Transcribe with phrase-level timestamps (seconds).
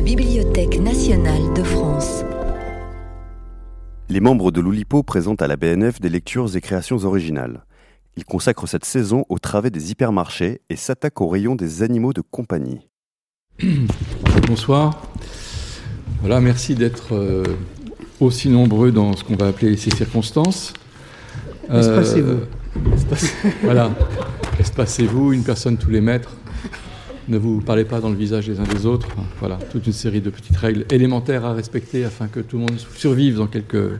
[0.00, 2.24] la Bibliothèque nationale de France.
[4.08, 7.66] Les membres de l'Oulipo présentent à la BNF des lectures et créations originales.
[8.16, 12.22] Ils consacrent cette saison au travail des hypermarchés et s'attaquent au rayon des animaux de
[12.22, 12.88] compagnie.
[14.48, 15.02] Bonsoir.
[16.20, 17.44] Voilà, merci d'être euh,
[18.20, 20.72] aussi nombreux dans ce qu'on va appeler ces circonstances.
[21.70, 22.38] Espacez-vous.
[22.38, 22.46] Euh,
[23.62, 23.90] voilà,
[24.58, 26.39] espacez-vous, une personne tous les mètres.
[27.28, 29.08] Ne vous parlez pas dans le visage les uns des autres.
[29.38, 32.78] Voilà, toute une série de petites règles élémentaires à respecter afin que tout le monde
[32.96, 33.98] survive dans quelques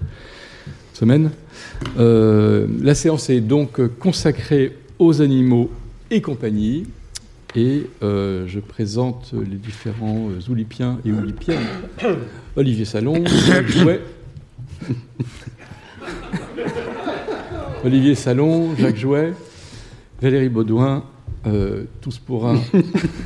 [0.94, 1.30] semaines.
[1.98, 5.70] Euh, la séance est donc consacrée aux animaux
[6.10, 6.86] et compagnie.
[7.56, 11.66] Et euh, je présente les différents oulipiens et oulipiennes.
[12.56, 13.24] Olivier Salon,
[13.66, 14.00] Jouet.
[17.84, 19.32] Olivier Salon, Jacques Jouet,
[20.20, 21.02] Valérie Baudouin,
[21.46, 22.60] euh, tous pour un,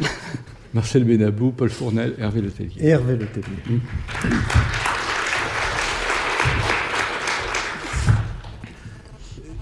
[0.74, 2.86] Marcel Benabou, Paul Fournel, Hervé Letellier.
[2.86, 3.80] Hervé Letellier.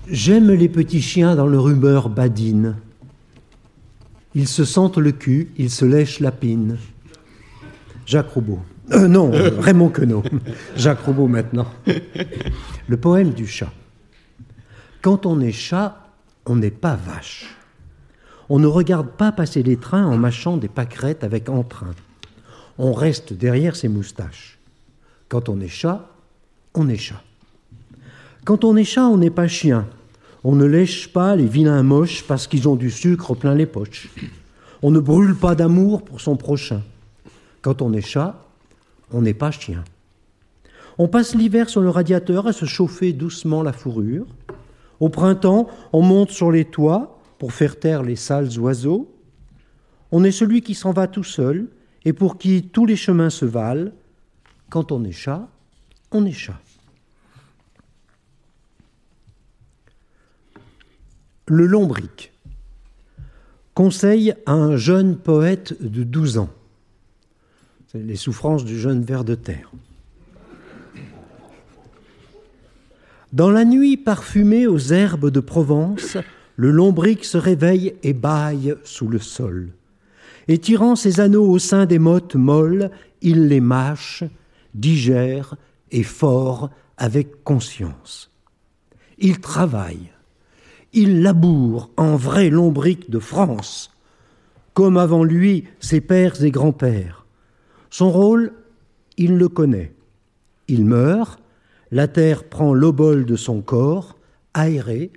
[0.09, 2.77] J'aime les petits chiens dans leur humeur badine.
[4.35, 6.79] Ils se sentent le cul, ils se lèchent la pine.
[8.07, 8.61] Jacques Roubaud.
[8.91, 10.23] Euh, non, Raymond Queneau.
[10.77, 11.67] Jacques Roubaud maintenant.
[12.89, 13.73] Le poème du chat.
[15.01, 16.09] Quand on est chat,
[16.47, 17.57] on n'est pas vache.
[18.55, 21.95] On ne regarde pas passer les trains en mâchant des pâquerettes avec entrain.
[22.77, 24.59] On reste derrière ses moustaches.
[25.31, 26.11] Quand on est chat,
[26.75, 27.23] on est chat.
[28.45, 29.87] Quand on est chat, on n'est pas chien.
[30.45, 34.11] On ne lèche pas les vilains moches parce qu'ils ont du sucre plein les poches.
[34.83, 36.83] On ne brûle pas d'amour pour son prochain.
[37.63, 38.45] Quand on est chat,
[39.13, 39.83] on n'est pas chien.
[40.99, 44.27] On passe l'hiver sur le radiateur à se chauffer doucement la fourrure.
[45.01, 49.13] Au printemps, on monte sur les toits pour faire taire les sales oiseaux.
[50.13, 51.67] On est celui qui s'en va tout seul
[52.05, 53.91] et pour qui tous les chemins se valent.
[54.71, 55.49] Quand on est chat,
[56.13, 56.61] on est chat.
[61.49, 62.33] Le lombric.
[63.75, 66.51] Conseil à un jeune poète de 12 ans.
[67.93, 69.73] Les souffrances du jeune ver de terre.
[73.33, 76.19] Dans la nuit parfumée aux herbes de Provence,
[76.57, 79.73] le lombric se réveille et bâille sous le sol.
[80.49, 82.91] Et tirant ses anneaux au sein des mottes molles,
[83.21, 84.25] il les mâche,
[84.75, 85.57] digère
[85.91, 88.31] et fort avec conscience.
[89.19, 90.11] Il travaille,
[90.93, 93.91] il laboure en vrai lombric de France,
[94.75, 97.27] comme avant lui ses pères et grands-pères.
[97.91, 98.53] Son rôle,
[99.17, 99.95] il le connaît.
[100.69, 101.41] Il meurt,
[101.91, 104.17] la terre prend l'obol de son corps,
[104.55, 105.13] aérée,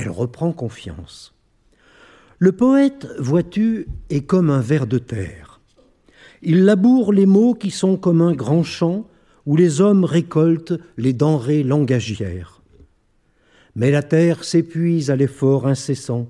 [0.00, 1.34] elle reprend confiance.
[2.38, 5.60] Le poète, vois-tu, est comme un ver de terre.
[6.42, 9.06] Il laboure les mots qui sont comme un grand champ
[9.44, 12.62] où les hommes récoltent les denrées langagières.
[13.74, 16.28] Mais la terre s'épuise à l'effort incessant.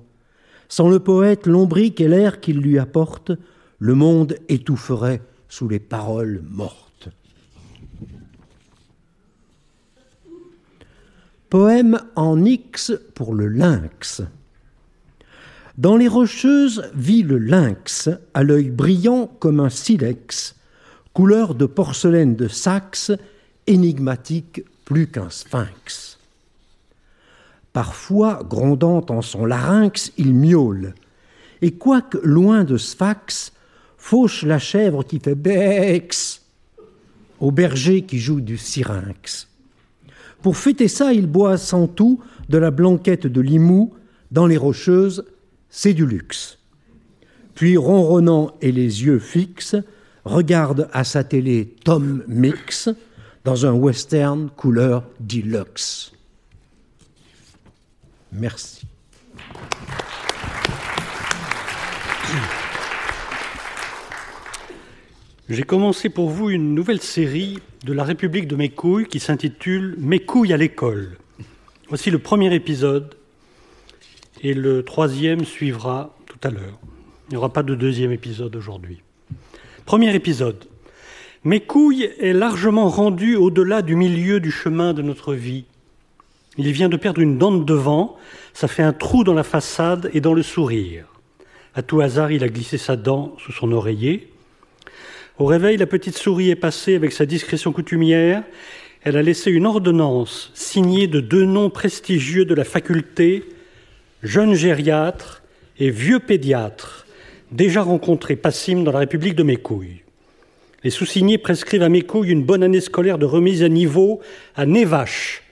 [0.67, 3.31] Sans le poète, lombric et l'air qu'il lui apporte,
[3.79, 6.90] le monde étoufferait sous les paroles mortes.
[11.51, 14.21] Poème en X pour le lynx.
[15.77, 20.55] Dans les rocheuses vit le lynx, à l'œil brillant comme un silex,
[21.13, 23.11] couleur de porcelaine de Saxe,
[23.67, 26.19] énigmatique plus qu'un sphinx.
[27.73, 30.95] Parfois, grondant en son larynx, il miaule,
[31.61, 33.51] et quoique loin de Sphax,
[33.97, 36.43] fauche la chèvre qui fait bex
[37.41, 39.50] au berger qui joue du syrinx.
[40.41, 42.19] Pour fêter ça, il boit sans tout
[42.49, 43.93] de la blanquette de Limoux
[44.31, 45.25] dans les rocheuses,
[45.69, 46.57] c'est du luxe.
[47.53, 49.75] Puis, ronronnant et les yeux fixes,
[50.25, 52.89] regarde à sa télé Tom Mix
[53.43, 56.11] dans un western couleur deluxe.
[58.31, 58.90] Merci.
[65.51, 69.95] J'ai commencé pour vous une nouvelle série de la République de mes couilles qui s'intitule
[69.97, 71.17] Mes couilles à l'école.
[71.89, 73.15] Voici le premier épisode
[74.41, 76.79] et le troisième suivra tout à l'heure.
[77.27, 79.01] Il n'y aura pas de deuxième épisode aujourd'hui.
[79.85, 80.63] Premier épisode.
[81.43, 85.65] Mes couilles est largement rendu au-delà du milieu du chemin de notre vie.
[86.57, 88.15] Il vient de perdre une dent de devant,
[88.53, 91.07] ça fait un trou dans la façade et dans le sourire.
[91.75, 94.30] À tout hasard, il a glissé sa dent sous son oreiller.
[95.37, 98.43] Au réveil, la petite souris est passée avec sa discrétion coutumière.
[99.03, 103.43] Elle a laissé une ordonnance signée de deux noms prestigieux de la faculté,
[104.21, 105.41] jeune gériatre
[105.79, 107.07] et vieux pédiatre,
[107.51, 110.03] déjà rencontrés Passim dans la République de mes couilles.
[110.83, 114.19] Les sous-signés prescrivent à mes couilles une bonne année scolaire de remise à niveau
[114.55, 115.43] à Nevache,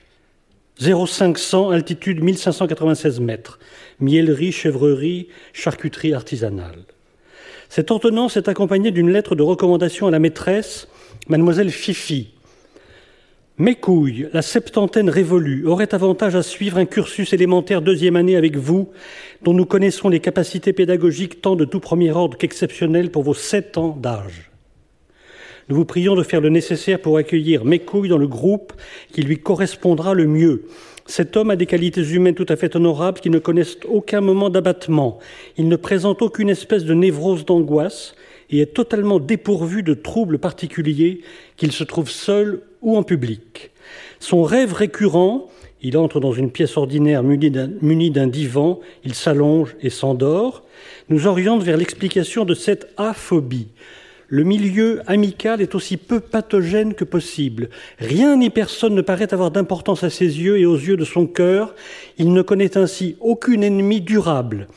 [0.79, 3.59] 0500, altitude 1596 mètres,
[3.99, 6.85] mielerie, chèvrerie, charcuterie artisanale.
[7.69, 10.87] Cette ordonnance est accompagnée d'une lettre de recommandation à la maîtresse,
[11.27, 12.31] mademoiselle Fifi.
[13.59, 18.57] Mes couilles, la septantaine révolue, aurait avantage à suivre un cursus élémentaire deuxième année avec
[18.57, 18.89] vous,
[19.43, 23.77] dont nous connaissons les capacités pédagogiques tant de tout premier ordre qu'exceptionnelles pour vos sept
[23.77, 24.49] ans d'âge.
[25.67, 28.73] Nous vous prions de faire le nécessaire pour accueillir mes couilles dans le groupe
[29.11, 30.63] qui lui correspondra le mieux.
[31.09, 34.51] Cet homme a des qualités humaines tout à fait honorables qui ne connaissent aucun moment
[34.51, 35.17] d'abattement.
[35.57, 38.13] Il ne présente aucune espèce de névrose d'angoisse
[38.51, 41.21] et est totalement dépourvu de troubles particuliers
[41.57, 43.71] qu'il se trouve seul ou en public.
[44.19, 45.49] Son rêve récurrent,
[45.81, 50.63] il entre dans une pièce ordinaire munie d'un divan, il s'allonge et s'endort,
[51.09, 53.69] nous oriente vers l'explication de cette aphobie,
[54.29, 57.69] le milieu amical est aussi peu pathogène que possible.
[57.97, 61.25] Rien ni personne ne paraît avoir d'importance à ses yeux et aux yeux de son
[61.25, 61.73] cœur.
[62.19, 64.67] Il ne connaît ainsi aucune ennemie durable.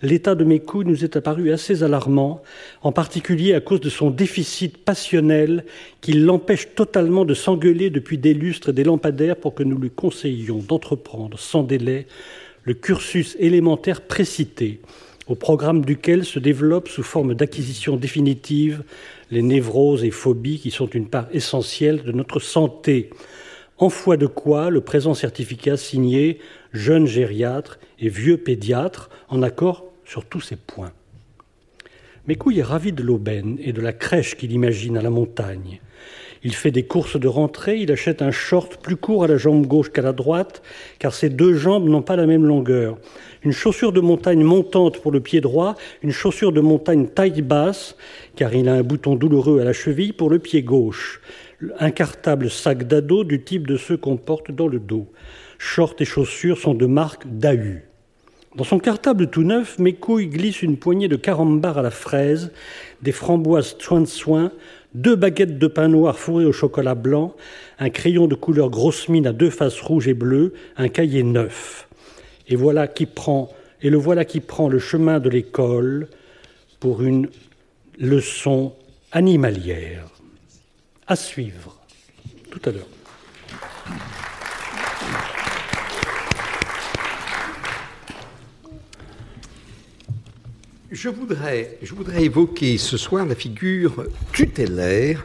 [0.00, 2.42] L'état de mes couilles nous est apparu assez alarmant,
[2.82, 5.64] en particulier à cause de son déficit passionnel
[6.00, 9.90] qui l'empêche totalement de s'engueuler depuis des lustres et des lampadaires pour que nous lui
[9.90, 12.06] conseillions d'entreprendre sans délai
[12.64, 14.80] le cursus élémentaire précité
[15.26, 18.82] au programme duquel se développent sous forme d'acquisition définitive
[19.30, 23.10] les névroses et phobies qui sont une part essentielle de notre santé.
[23.78, 26.38] En foi de quoi le présent certificat signé
[26.72, 30.92] jeune gériatre et vieux pédiatre en accord sur tous ces points?
[32.28, 35.80] Mécouille est ravi de l'aubaine et de la crèche qu'il imagine à la montagne.
[36.44, 39.66] Il fait des courses de rentrée, il achète un short plus court à la jambe
[39.66, 40.62] gauche qu'à la droite,
[40.98, 42.98] car ses deux jambes n'ont pas la même longueur
[43.44, 47.96] une chaussure de montagne montante pour le pied droit, une chaussure de montagne taille basse,
[48.36, 51.20] car il a un bouton douloureux à la cheville pour le pied gauche,
[51.78, 55.08] un cartable sac d'ado du type de ceux qu'on porte dans le dos.
[55.58, 57.91] Shorts et chaussures sont de marque Dahu.
[58.54, 62.52] Dans son cartable tout neuf, mes couilles glissent une poignée de carambars à la fraise,
[63.00, 64.52] des framboises soin de soin,
[64.94, 67.34] deux baguettes de pain noir fourrées au chocolat blanc,
[67.78, 71.88] un crayon de couleur grosse mine à deux faces rouges et bleues, un cahier neuf.
[72.46, 73.50] Et voilà qui prend,
[73.80, 76.08] et le voilà qui prend le chemin de l'école
[76.78, 77.30] pour une
[77.98, 78.74] leçon
[79.12, 80.08] animalière.
[81.06, 81.78] À suivre
[82.50, 82.88] tout à l'heure.
[90.92, 91.78] Je voudrais,
[92.18, 95.24] évoquer ce soir la figure tutélaire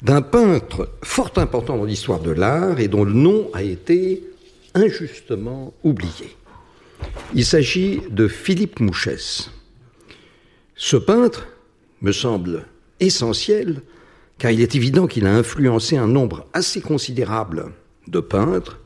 [0.00, 4.22] d'un peintre fort important dans l'histoire de l'art et dont le nom a été
[4.74, 6.36] injustement oublié.
[7.34, 9.50] Il s'agit de Philippe Mouchès.
[10.76, 11.48] Ce peintre
[12.00, 12.66] me semble
[13.00, 13.82] essentiel
[14.38, 17.72] car il est évident qu'il a influencé un nombre assez considérable
[18.06, 18.78] de peintres,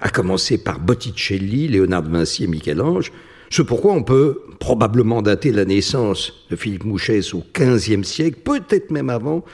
[0.00, 3.10] à commencer par Botticelli, Léonard de Vinci et Michel-Ange,
[3.50, 8.90] ce pourquoi on peut probablement dater la naissance de Philippe Mouchès au XVe siècle, peut-être
[8.90, 9.44] même avant,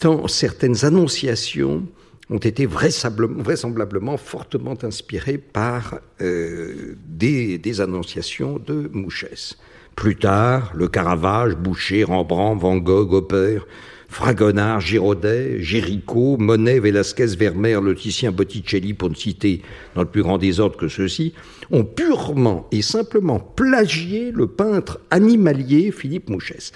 [0.00, 1.86] tant certaines annonciations
[2.30, 9.56] ont été vraisemblablement fortement inspirés par euh, des, annonciations de Mouchès.
[9.96, 13.60] Plus tard, le Caravage, Boucher, Rembrandt, Van Gogh, Hopper,
[14.08, 17.94] Fragonard, Giraudet, Géricault, Monet, Velasquez, Vermeer, Le
[18.30, 19.62] Botticelli, pour ne citer
[19.94, 21.34] dans le plus grand désordre que ceux-ci,
[21.70, 26.72] ont purement et simplement plagié le peintre animalier Philippe Mouchès.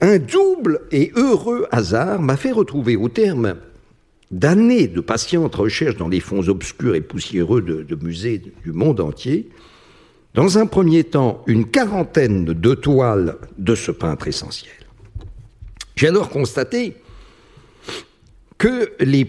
[0.00, 3.56] Un double et heureux hasard m'a fait retrouver au terme
[4.30, 9.48] d'années de patientes recherches dans les fonds obscurs et poussiéreux de, musées du monde entier,
[10.34, 14.77] dans un premier temps, une quarantaine de toiles de ce peintre essentiel.
[15.98, 16.94] J'ai alors constaté
[18.56, 19.26] que les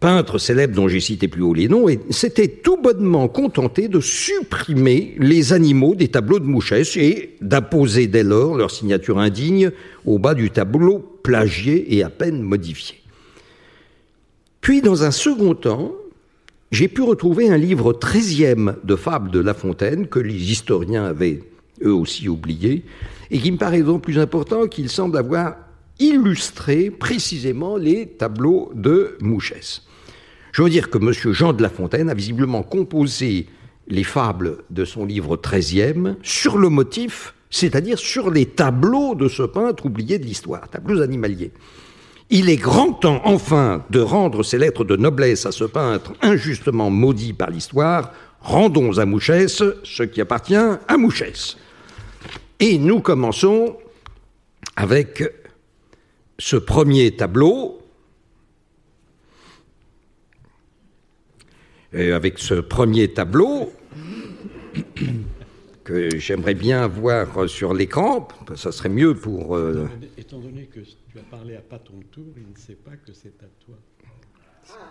[0.00, 5.16] peintres célèbres dont j'ai cité plus haut les noms s'étaient tout bonnement contentés de supprimer
[5.18, 9.70] les animaux des tableaux de Mouchès et d'apposer dès lors leur signature indigne
[10.06, 12.96] au bas du tableau plagié et à peine modifié.
[14.62, 15.92] Puis, dans un second temps,
[16.72, 21.42] j'ai pu retrouver un livre treizième de fables de La Fontaine que les historiens avaient
[21.84, 22.86] eux aussi oublié,
[23.30, 25.67] et qui me paraît donc plus important qu'il semble avoir
[25.98, 29.82] illustré précisément les tableaux de Mouchès.
[30.52, 31.12] Je veux dire que M.
[31.32, 33.46] Jean de La Fontaine a visiblement composé
[33.88, 39.42] les fables de son livre treizième sur le motif, c'est-à-dire sur les tableaux de ce
[39.42, 41.52] peintre oublié de l'histoire, tableaux animaliers.
[42.30, 46.90] Il est grand temps, enfin, de rendre ces lettres de noblesse à ce peintre injustement
[46.90, 48.12] maudit par l'histoire.
[48.40, 51.56] Rendons à Mouchès ce qui appartient à Mouchès.
[52.60, 53.76] Et nous commençons
[54.76, 55.22] avec
[56.38, 57.80] ce premier tableau,
[61.92, 63.72] et avec ce premier tableau,
[65.84, 69.56] que j'aimerais bien voir sur l'écran, ça serait mieux pour...
[69.56, 69.88] Euh...
[70.16, 73.12] Étant donné que tu as parlé à pas ton tour, il ne sait pas que
[73.12, 73.74] c'est à toi.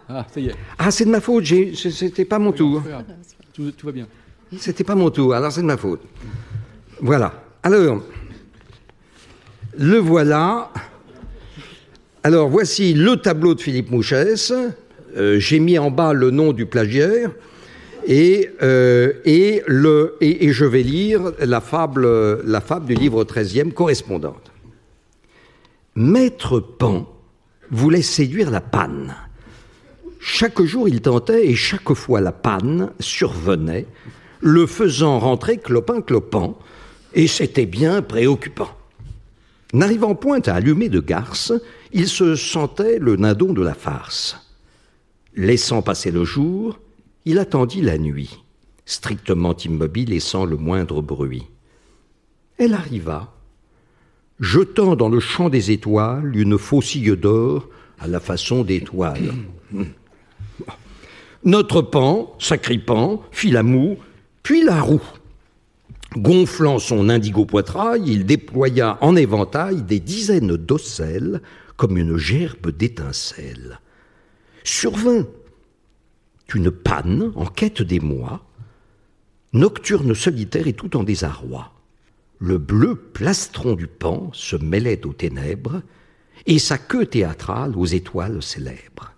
[0.10, 0.56] Ah, ça y est.
[0.80, 2.82] Ah, c'est de ma faute, c'était pas mon tour.
[3.54, 4.08] Tout, tout va bien.
[4.58, 6.02] C'était pas mon tour, alors c'est de ma faute.
[7.00, 7.44] Voilà.
[7.62, 8.02] Alors,
[9.78, 10.72] le voilà.
[12.28, 14.52] Alors, voici le tableau de Philippe Mouchès.
[15.16, 17.32] Euh, J'ai mis en bas le nom du plagiaire.
[18.06, 22.06] Et, euh, je vais lire la fable,
[22.86, 24.52] du livre 13e correspondante.
[25.96, 27.08] Maître Pan
[27.72, 29.16] voulait séduire la panne.
[30.20, 33.86] Chaque jour il tentait et chaque fois la panne survenait,
[34.42, 36.60] le faisant rentrer clopin-clopant,
[37.14, 38.72] et c'était bien préoccupant.
[39.72, 41.54] N'arrivant point à allumer de garce,
[41.92, 44.38] il se sentait le nindon de la farce.
[45.36, 46.80] Laissant passer le jour,
[47.26, 48.40] il attendit la nuit,
[48.86, 51.46] strictement immobile et sans le moindre bruit.
[52.58, 53.34] Elle arriva,
[54.40, 59.34] jetant dans le champ des étoiles une faucille d'or à la façon d'étoile.
[61.44, 63.98] Notre pan, sacripant, fit la moue,
[64.44, 65.04] puis la roue.
[66.16, 71.42] Gonflant son indigo poitrail, il déploya en éventail des dizaines d'ocelles
[71.78, 73.80] comme une gerbe d'étincelles.
[74.64, 75.26] Survint
[76.54, 78.46] une panne en quête des mois,
[79.54, 81.74] nocturne solitaire et tout en désarroi.
[82.40, 85.82] Le bleu plastron du pan se mêlait aux ténèbres
[86.46, 89.14] et sa queue théâtrale aux étoiles célèbres.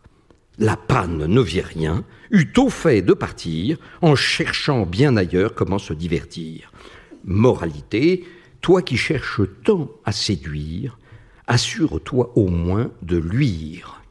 [0.57, 5.79] La panne ne vit rien, eut au fait de partir en cherchant bien ailleurs comment
[5.79, 6.71] se divertir.
[7.23, 8.25] Moralité,
[8.61, 10.97] toi qui cherches tant à séduire,
[11.49, 14.01] assure-toi au moins de luire.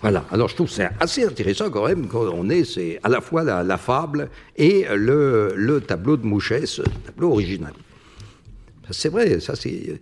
[0.00, 3.20] Voilà, alors je trouve c'est assez intéressant quand même quand on est, c'est à la
[3.20, 7.72] fois la, fable et le, le, tableau de Mouchès, tableau original.
[8.92, 10.00] C'est vrai, ça c'est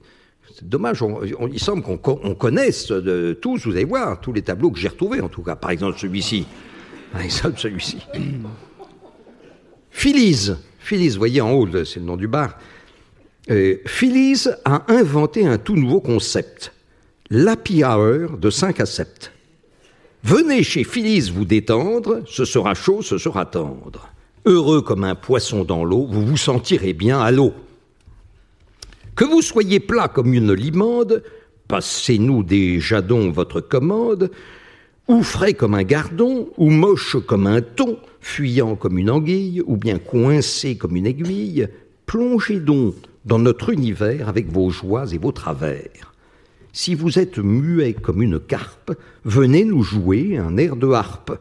[0.60, 1.02] dommage,
[1.50, 2.92] il semble qu'on connaisse
[3.40, 5.98] tous, vous allez voir, tous les tableaux que j'ai retrouvés en tout cas, par exemple
[5.98, 6.46] celui-ci,
[7.10, 7.96] par exemple celui-ci.
[9.90, 12.58] Phyllis, Phyllis, vous voyez en haut, c'est le nom du bar,
[13.50, 16.72] euh, Phyllis a inventé un tout nouveau concept,
[17.30, 19.32] l'happy hour de 5 à 7.
[20.24, 24.08] Venez chez Phyllis vous détendre, ce sera chaud, ce sera tendre.
[24.44, 27.52] Heureux comme un poisson dans l'eau, vous vous sentirez bien à l'eau.
[29.14, 31.22] Que vous soyez plat comme une limande,
[31.68, 34.30] passez-nous des jadons votre commande,
[35.06, 39.76] ou frais comme un gardon, ou moche comme un thon, fuyant comme une anguille, ou
[39.76, 41.68] bien coincé comme une aiguille,
[42.06, 42.94] plongez donc
[43.26, 46.14] dans notre univers avec vos joies et vos travers.
[46.72, 48.92] Si vous êtes muet comme une carpe,
[49.24, 51.38] venez nous jouer un air de harpe.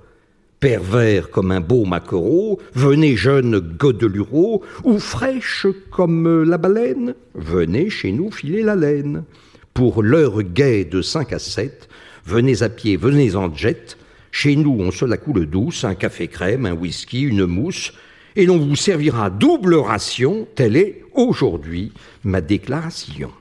[0.60, 8.12] Pervers comme un beau maquereau, venez jeune godelureau, ou fraîche comme la baleine, venez chez
[8.12, 9.26] nous filer la laine.
[9.74, 11.88] Pour l'heure gaie de 5 à 7,
[12.26, 13.98] venez à pied, venez en jet.
[14.32, 17.94] Chez nous, on se la coule douce, un café crème, un whisky, une mousse,
[18.38, 21.92] et l'on vous servira double ration, telle est aujourd'hui
[22.24, 23.32] ma déclaration.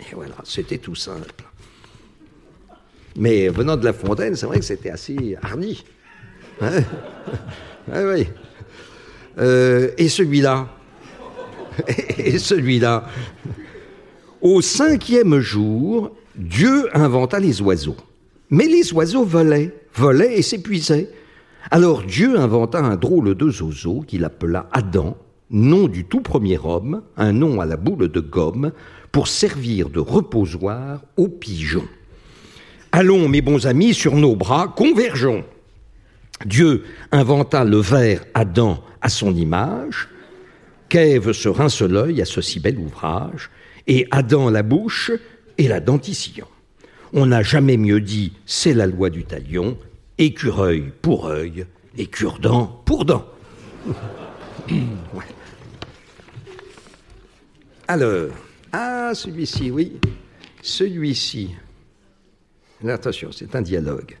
[0.00, 1.44] Et voilà, c'était tout simple.
[3.16, 5.84] Mais venant de La Fontaine, c'est vrai que c'était assez hardi.
[6.60, 6.82] Hein?
[7.92, 8.00] Ah.
[9.38, 10.68] Euh, et celui-là?
[12.18, 13.06] Et celui-là?
[14.40, 17.96] Au cinquième jour, Dieu inventa les oiseaux.
[18.50, 21.08] Mais les oiseaux volaient, volaient et s'épuisaient.
[21.70, 25.16] Alors Dieu inventa un drôle de zozo qu'il appela Adam,
[25.52, 28.72] nom du tout premier homme, un nom à la boule de gomme,
[29.12, 31.86] pour servir de reposoir aux pigeons.
[32.90, 35.44] Allons, mes bons amis, sur nos bras, convergeons.
[36.46, 40.08] Dieu inventa le ver Adam à son image,
[40.88, 43.50] qu'Ève se rince l'œil à ce si bel ouvrage,
[43.86, 45.12] et Adam la bouche
[45.58, 46.46] et la dentition.
[47.12, 49.76] On n'a jamais mieux dit c'est la loi du talion,
[50.18, 51.66] écureuil pour œil
[51.98, 53.26] et cure-dent pour dent.
[57.92, 58.30] Alors,
[58.72, 59.92] ah, celui-ci, oui.
[60.62, 61.50] Celui-ci.
[62.88, 64.16] Attention, c'est un dialogue.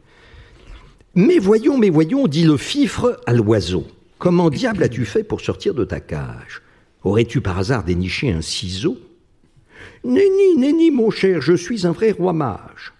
[1.14, 3.86] Mais voyons, mais voyons, dit le fifre à l'oiseau.
[4.18, 6.60] Comment diable as-tu fait pour sortir de ta cage?
[7.02, 8.98] Aurais-tu par hasard déniché un ciseau?
[10.04, 12.92] Nenni, nenni, mon cher, je suis un vrai roi mage.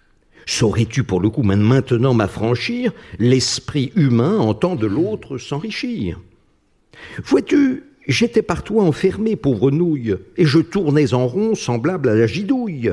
[0.47, 2.93] Saurais-tu pour le coup maintenant m'affranchir?
[3.19, 6.19] L'esprit humain entend de l'autre s'enrichir.
[7.23, 12.27] Vois-tu, J'étais par toi enfermé, pauvre nouille, et je tournais en rond semblable à la
[12.27, 12.91] gidouille.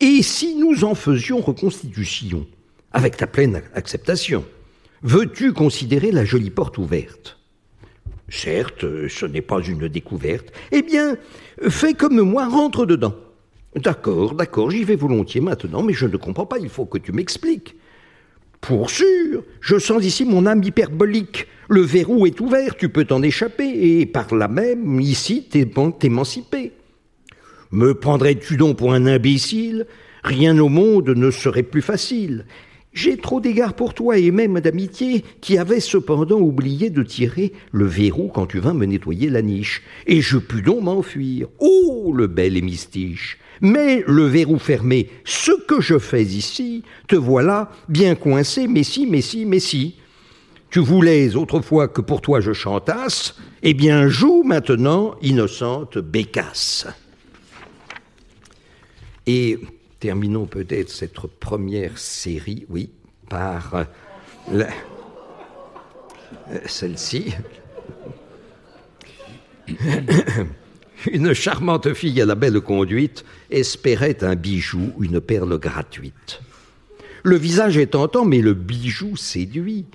[0.00, 2.46] Et si nous en faisions reconstitution,
[2.92, 4.44] avec ta pleine acceptation,
[5.02, 7.38] veux-tu considérer la jolie porte ouverte?
[8.28, 10.52] Certes, ce n'est pas une découverte.
[10.70, 11.16] Eh bien,
[11.68, 13.14] fais comme moi, rentre dedans.
[13.76, 17.12] D'accord, d'accord, j'y vais volontiers maintenant, mais je ne comprends pas, il faut que tu
[17.12, 17.74] m'expliques.
[18.62, 21.48] Pour sûr, je sens ici mon âme hyperbolique.
[21.68, 25.48] Le verrou est ouvert, tu peux t'en échapper, et par là même, ici,
[25.98, 26.70] t'émanciper.
[27.72, 29.86] Me prendrais-tu donc pour un imbécile?
[30.22, 32.46] Rien au monde ne serait plus facile.
[32.92, 37.86] J'ai trop d'égards pour toi et même d'amitié qui avait cependant oublié de tirer le
[37.86, 39.82] verrou quand tu vins me nettoyer la niche.
[40.06, 41.48] Et je pus donc m'enfuir.
[41.58, 47.70] Oh, le bel hémistiche mais le verrou fermé, ce que je fais ici, te voilà
[47.88, 49.94] bien coincé, mais si, mais si, mais si.
[50.68, 56.86] Tu voulais autrefois que pour toi je chantasse, eh bien joue maintenant, innocente bécasse.
[59.26, 59.58] Et
[60.00, 62.90] terminons peut-être cette première série, oui,
[63.28, 63.86] par
[66.66, 67.34] celle-ci.
[71.12, 76.40] Une charmante fille à la belle conduite espérait un bijou, une perle gratuite.
[77.22, 79.86] Le visage est tentant, mais le bijou séduit.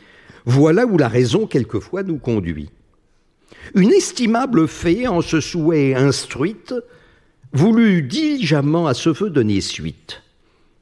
[0.45, 2.69] Voilà où la raison quelquefois nous conduit.
[3.75, 6.73] Une estimable fée, en ce souhait instruite,
[7.51, 10.21] voulut diligemment à ce feu donner suite.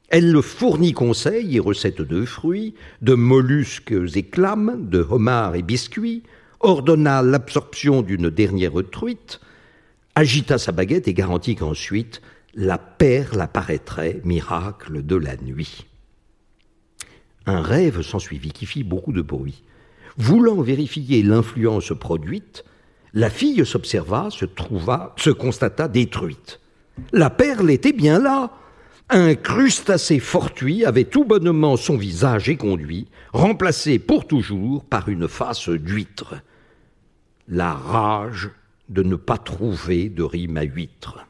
[0.08, 5.62] Elle le fournit conseils et recettes de fruits, de mollusques et clames, de homards et
[5.62, 6.22] biscuits,
[6.60, 9.40] ordonna l'absorption d'une dernière truite,
[10.14, 12.22] agita sa baguette et garantit qu'ensuite
[12.56, 15.86] la perle apparaîtrait, miracle de la nuit.
[17.44, 19.62] Un rêve s'ensuivit qui fit beaucoup de bruit.
[20.16, 22.64] Voulant vérifier l'influence produite,
[23.12, 26.60] la fille s'observa, se trouva, se constata détruite.
[27.12, 28.50] La perle était bien là.
[29.10, 35.68] Un crustacé fortuit avait tout bonnement son visage éconduit, remplacé pour toujours par une face
[35.68, 36.36] d'huître.
[37.48, 38.50] La rage
[38.88, 41.26] de ne pas trouver de rime à huître.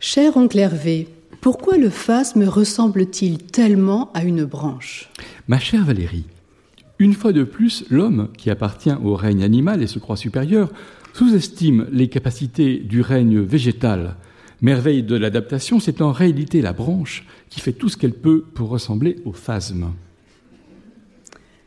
[0.00, 1.08] Cher oncle Hervé,
[1.40, 5.10] pourquoi le phasme ressemble-t-il tellement à une branche?
[5.48, 6.26] Ma chère Valérie,
[6.98, 10.70] une fois de plus, l'homme, qui appartient au règne animal et se croit supérieur,
[11.14, 14.16] sous-estime les capacités du règne végétal.
[14.60, 18.68] Merveille de l'adaptation, c'est en réalité la branche qui fait tout ce qu'elle peut pour
[18.68, 19.88] ressembler au phasme.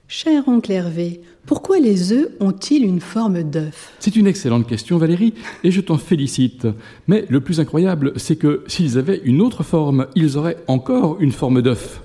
[0.08, 3.92] Cher oncle Hervé, pourquoi les œufs ont-ils une forme d'œuf?
[4.00, 6.68] C'est une excellente question, Valérie, et je t'en félicite.
[7.08, 11.32] Mais le plus incroyable, c'est que s'ils avaient une autre forme, ils auraient encore une
[11.32, 12.02] forme d'œuf.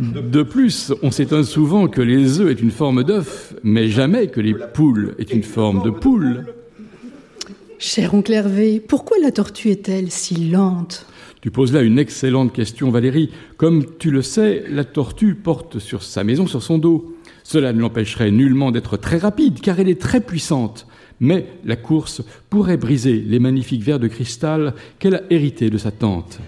[0.00, 4.40] De plus, on s'étonne souvent que les œufs aient une forme d'œuf, mais jamais que
[4.40, 6.46] les poules aient une forme de poule.
[7.78, 11.06] Cher oncle Hervé, pourquoi la tortue est-elle si lente?
[11.40, 13.30] Tu poses là une excellente question, Valérie.
[13.56, 17.16] Comme tu le sais, la tortue porte sur sa maison sur son dos.
[17.44, 20.86] Cela ne l'empêcherait nullement d'être très rapide, car elle est très puissante.
[21.20, 25.90] Mais la course pourrait briser les magnifiques verres de cristal qu'elle a hérités de sa
[25.90, 26.40] tante.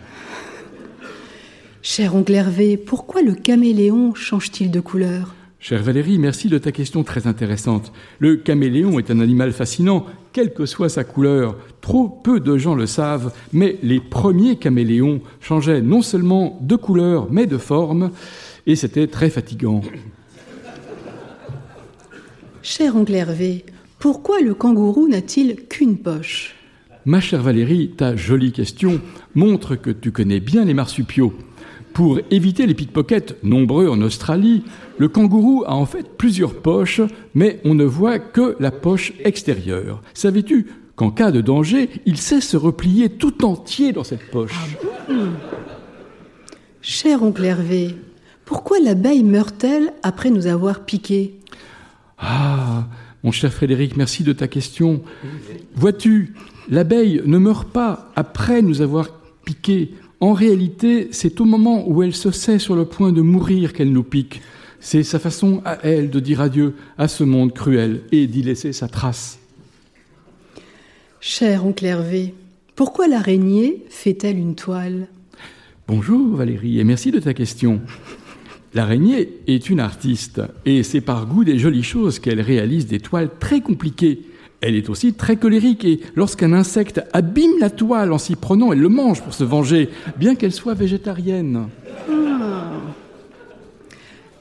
[1.82, 5.34] Cher oncle Hervé, pourquoi le caméléon change-t-il de couleur?
[5.62, 7.92] Chère Valérie, merci de ta question très intéressante.
[8.18, 11.54] Le caméléon est un animal fascinant, quelle que soit sa couleur.
[11.82, 17.28] Trop peu de gens le savent, mais les premiers caméléons changeaient non seulement de couleur,
[17.30, 18.10] mais de forme,
[18.66, 19.82] et c'était très fatigant.
[22.62, 23.66] Cher oncle Hervé,
[23.98, 26.54] pourquoi le kangourou n'a-t-il qu'une poche?
[27.04, 28.98] Ma chère Valérie, ta jolie question
[29.34, 31.34] montre que tu connais bien les marsupiaux.
[31.92, 34.64] Pour éviter les pickpockets, nombreux en Australie,
[34.98, 37.00] le kangourou a en fait plusieurs poches,
[37.34, 40.00] mais on ne voit que la poche extérieure.
[40.14, 44.76] Savais-tu qu'en cas de danger, il sait se replier tout entier dans cette poche?
[46.80, 47.94] Cher oncle Hervé,
[48.44, 51.38] pourquoi l'abeille meurt-elle après nous avoir piqué
[52.18, 52.86] Ah,
[53.22, 55.02] mon cher Frédéric, merci de ta question.
[55.74, 56.34] Vois-tu,
[56.68, 59.08] l'abeille ne meurt pas après nous avoir
[59.44, 59.94] piqué.
[60.20, 63.90] En réalité, c'est au moment où elle se sait sur le point de mourir qu'elle
[63.90, 64.42] nous pique.
[64.78, 68.74] C'est sa façon à elle de dire adieu à ce monde cruel et d'y laisser
[68.74, 69.38] sa trace.
[71.20, 72.34] Cher oncle Hervé,
[72.76, 75.08] pourquoi l'araignée fait-elle une toile?
[75.88, 77.80] Bonjour Valérie et merci de ta question.
[78.72, 83.30] L'araignée est une artiste et c'est par goût des jolies choses qu'elle réalise des toiles
[83.38, 84.20] très compliquées.
[84.60, 88.80] Elle est aussi très colérique et lorsqu'un insecte abîme la toile en s'y prenant, elle
[88.80, 91.68] le mange pour se venger, bien qu'elle soit végétarienne.
[92.10, 92.72] Ah.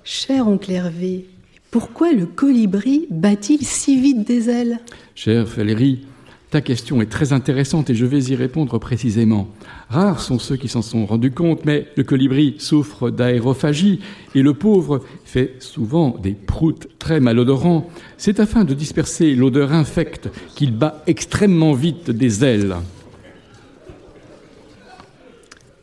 [0.03, 1.25] Cher oncle Hervé,
[1.71, 4.79] pourquoi le colibri bat-il si vite des ailes?
[5.15, 6.01] Cher Valérie,
[6.49, 9.49] ta question est très intéressante et je vais y répondre précisément.
[9.89, 13.99] Rares sont ceux qui s'en sont rendus compte, mais le colibri souffre d'aérophagie
[14.33, 17.87] et le pauvre fait souvent des proutes très malodorants.
[18.17, 22.75] C'est afin de disperser l'odeur infecte qu'il bat extrêmement vite des ailes.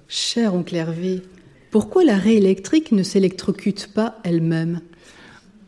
[0.09, 1.23] Cher oncle Hervé,
[1.71, 4.81] pourquoi la raie électrique ne s'électrocute pas elle-même?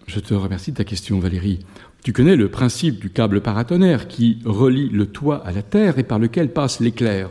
[0.07, 1.61] Je te remercie de ta question, Valérie.
[2.03, 6.05] Tu connais le principe du câble paratonnerre qui relie le toit à la terre et
[6.05, 7.29] par lequel passe l'éclair.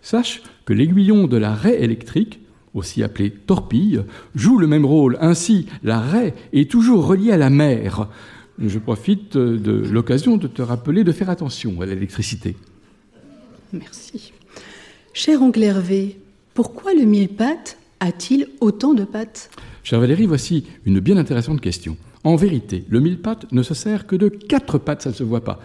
[0.00, 2.40] Sache que l'aiguillon de la raie électrique,
[2.74, 4.02] aussi appelée torpille,
[4.34, 5.16] joue le même rôle.
[5.20, 8.08] Ainsi, la raie est toujours reliée à la mer.
[8.58, 12.56] Je profite de l'occasion de te rappeler de faire attention à l'électricité.
[13.72, 14.32] Merci.
[15.12, 16.18] Cher oncle Hervé,
[16.54, 19.50] pourquoi le mille pattes a-t-il autant de pattes?
[19.82, 21.96] Cher Valérie, voici une bien intéressante question.
[22.26, 25.22] En vérité, le mille pattes ne se sert que de quatre pattes, ça ne se
[25.22, 25.60] voit pas.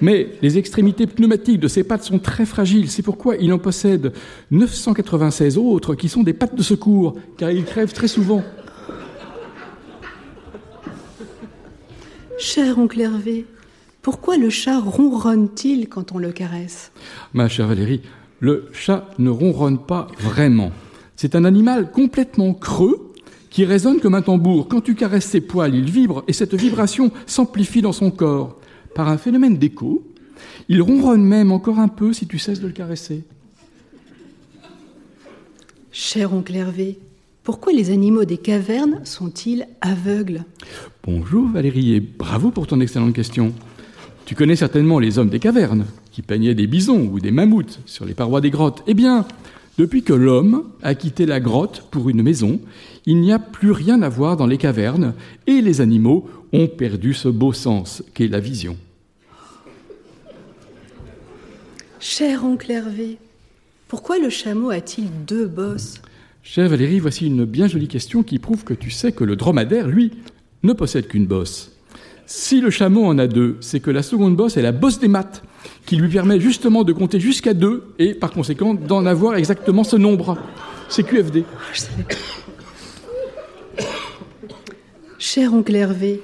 [0.00, 2.90] Mais les extrémités pneumatiques de ces pattes sont très fragiles.
[2.90, 4.12] C'est pourquoi il en possède
[4.50, 8.42] 996 autres qui sont des pattes de secours, car il crève très souvent.
[12.36, 13.46] Cher oncle Hervé,
[14.02, 16.90] pourquoi le chat ronronne-t-il quand on le caresse?
[17.32, 18.02] Ma chère Valérie,
[18.40, 20.72] le chat ne ronronne pas vraiment.
[21.14, 23.11] C'est un animal complètement creux
[23.52, 24.66] qui résonne comme un tambour.
[24.66, 28.58] Quand tu caresses ses poils, il vibre et cette vibration s'amplifie dans son corps.
[28.94, 30.02] Par un phénomène d'écho,
[30.68, 33.22] il ronronne même encore un peu si tu cesses de le caresser.
[35.92, 36.98] Cher oncle Hervé,
[37.42, 40.44] pourquoi les animaux des cavernes sont-ils aveugles?
[41.04, 43.52] Bonjour Valérie et bravo pour ton excellente question.
[44.24, 48.06] Tu connais certainement les hommes des cavernes qui peignaient des bisons ou des mammouths sur
[48.06, 48.82] les parois des grottes.
[48.86, 49.26] Eh bien,
[49.78, 52.60] depuis que l'homme a quitté la grotte pour une maison,
[53.06, 55.14] il n'y a plus rien à voir dans les cavernes
[55.46, 58.76] et les animaux ont perdu ce beau sens qu'est la vision.
[61.98, 63.16] Cher oncle Hervé,
[63.88, 66.00] pourquoi le chameau a-t-il deux bosses?
[66.42, 69.86] Chère Valérie, voici une bien jolie question qui prouve que tu sais que le dromadaire,
[69.86, 70.10] lui,
[70.64, 71.71] ne possède qu'une bosse.
[72.34, 75.06] Si le chameau en a deux, c'est que la seconde bosse est la bosse des
[75.06, 75.42] maths
[75.84, 79.96] qui lui permet justement de compter jusqu'à deux et par conséquent d'en avoir exactement ce
[79.96, 80.38] nombre.
[80.88, 81.44] C'est QFD.
[85.18, 86.22] Cher oncle Hervé,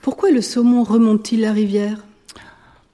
[0.00, 1.98] pourquoi le saumon remonte-t-il la rivière?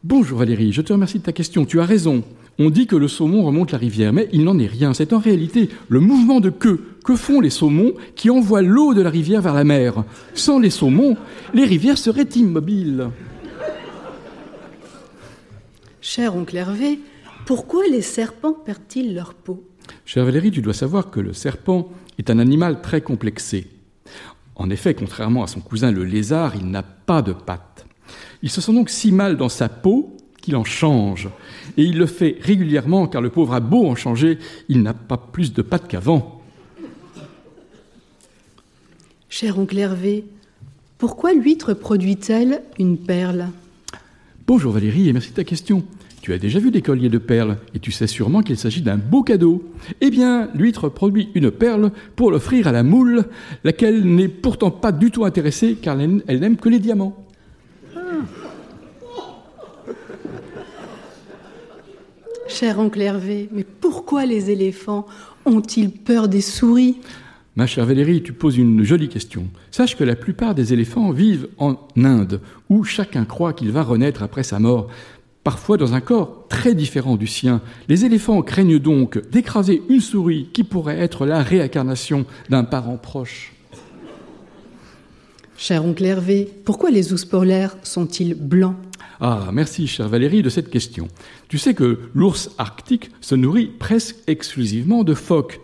[0.02, 1.66] Bonjour Valérie, je te remercie de ta question.
[1.66, 2.24] Tu as raison.
[2.60, 4.92] On dit que le saumon remonte la rivière, mais il n'en est rien.
[4.92, 9.00] C'est en réalité le mouvement de queue que font les saumons qui envoient l'eau de
[9.00, 10.02] la rivière vers la mer.
[10.34, 11.16] Sans les saumons,
[11.54, 13.10] les rivières seraient immobiles.
[16.00, 16.98] Cher oncle Hervé,
[17.46, 19.62] pourquoi les serpents perdent-ils leur peau?
[20.04, 23.68] Cher Valérie, tu dois savoir que le serpent est un animal très complexé.
[24.56, 27.86] En effet, contrairement à son cousin le lézard, il n'a pas de pattes.
[28.42, 30.16] Il se sent donc si mal dans sa peau
[30.48, 31.28] qu'il en change.
[31.76, 34.38] Et il le fait régulièrement car le pauvre a beau en changer,
[34.70, 36.40] il n'a pas plus de pattes qu'avant.
[39.28, 40.24] Cher oncle Hervé,
[40.96, 43.48] pourquoi l'huître produit-elle une perle?
[44.46, 45.84] Bonjour Valérie et merci de ta question.
[46.22, 48.96] Tu as déjà vu des colliers de perles et tu sais sûrement qu'il s'agit d'un
[48.96, 49.62] beau cadeau.
[50.00, 53.26] Eh bien, l'huître produit une perle pour l'offrir à la moule,
[53.64, 57.22] laquelle n'est pourtant pas du tout intéressée car elle n'aime que les diamants.
[62.48, 65.06] Cher oncle Hervé, mais pourquoi les éléphants
[65.44, 66.96] ont-ils peur des souris?
[67.56, 69.48] Ma chère Valérie, tu poses une jolie question.
[69.70, 74.22] Sache que la plupart des éléphants vivent en Inde, où chacun croit qu'il va renaître
[74.22, 74.88] après sa mort
[75.44, 77.60] parfois dans un corps très différent du sien.
[77.88, 83.52] Les éléphants craignent donc d'écraser une souris qui pourrait être la réincarnation d'un parent proche.
[85.60, 88.76] Cher oncle Hervé, pourquoi les ours polaires sont-ils blancs?
[89.20, 91.08] Ah, merci, chère Valérie, de cette question.
[91.48, 95.60] Tu sais que l'ours arctique se nourrit presque exclusivement de phoques.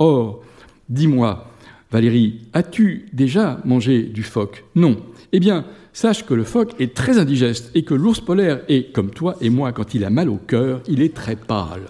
[0.00, 0.42] Or,
[0.88, 1.48] dis-moi,
[1.92, 4.64] Valérie, as-tu déjà mangé du phoque?
[4.74, 4.96] Non.
[5.30, 9.10] Eh bien, Sache que le phoque est très indigeste et que l'ours polaire est, comme
[9.10, 11.86] toi et moi, quand il a mal au cœur, il est très pâle.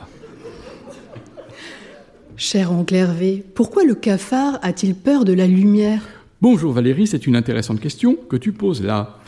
[2.37, 6.03] Cher oncle Hervé, pourquoi le cafard a-t-il peur de la lumière?
[6.43, 9.21] Bonjour Valérie, c'est une intéressante question que tu poses là.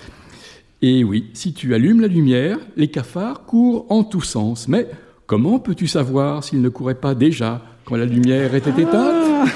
[0.82, 4.68] Et oui, si tu allumes la lumière, les cafards courent en tous sens.
[4.68, 4.86] Mais
[5.26, 9.46] comment peux-tu savoir s'ils ne couraient pas déjà quand la lumière était éteinte ah.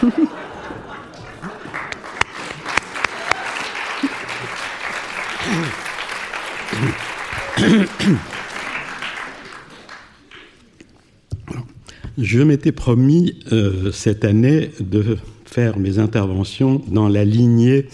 [12.17, 15.19] Je m'étais promis euh, cette année de
[15.53, 17.87] faire mes interventions dans la lignée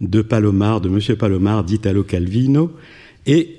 [0.00, 1.16] de Palomar, de M.
[1.16, 2.72] Palomar, d'Italo Calvino.
[3.26, 3.56] Et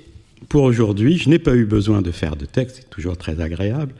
[0.47, 3.93] pour aujourd'hui, je n'ai pas eu besoin de faire de texte, c'est toujours très agréable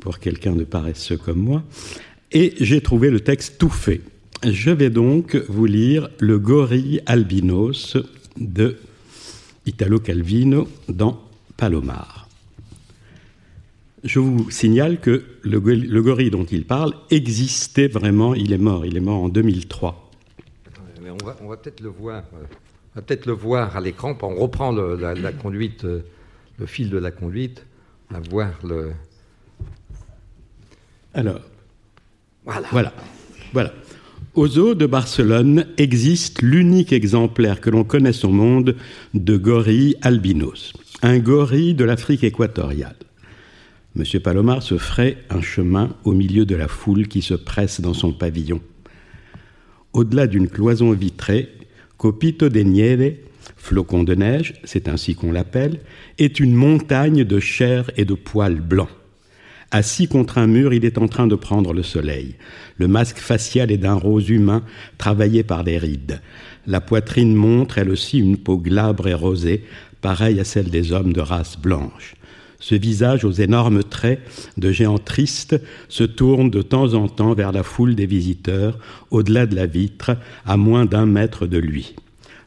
[0.00, 1.62] pour quelqu'un de paresseux comme moi.
[2.32, 4.00] Et j'ai trouvé le texte tout fait.
[4.42, 7.98] Je vais donc vous lire Le gorille albinos
[8.40, 8.78] de
[9.66, 11.20] Italo Calvino dans
[11.58, 12.21] Palomar.
[14.04, 18.96] Je vous signale que le, gorille dont il parle existait vraiment, il est mort, il
[18.96, 20.10] est mort en 2003.
[21.40, 22.24] on va, peut-être le voir.
[22.34, 22.44] Euh,
[22.94, 24.18] on va peut-être le voir à l'écran.
[24.22, 26.00] On reprend la, conduite, euh,
[26.58, 27.64] le fil de la conduite.
[28.10, 28.90] On va voir le.
[31.14, 31.40] Alors.
[32.44, 32.68] Voilà.
[32.72, 32.92] Voilà.
[33.52, 33.72] Voilà.
[34.34, 38.74] Au zoo de Barcelone existe l'unique exemplaire que l'on connaisse au monde
[39.14, 42.96] de gorille albinos, un gorille de l'Afrique équatoriale.
[43.94, 47.92] Monsieur Palomar se ferait un chemin au milieu de la foule qui se presse dans
[47.92, 48.62] son pavillon.
[49.92, 51.50] Au-delà d'une cloison vitrée,
[51.98, 53.16] Copito de Nieve,
[53.58, 55.80] flocon de neige, c'est ainsi qu'on l'appelle,
[56.18, 58.88] est une montagne de chair et de poils blancs.
[59.70, 62.36] Assis contre un mur, il est en train de prendre le soleil.
[62.78, 64.64] Le masque facial est d'un rose humain
[64.96, 66.20] travaillé par des rides.
[66.66, 69.64] La poitrine montre elle aussi une peau glabre et rosée,
[70.00, 72.14] pareille à celle des hommes de race blanche.
[72.62, 74.22] Ce visage aux énormes traits
[74.56, 78.78] de géant triste se tourne de temps en temps vers la foule des visiteurs,
[79.10, 81.94] au-delà de la vitre, à moins d'un mètre de lui.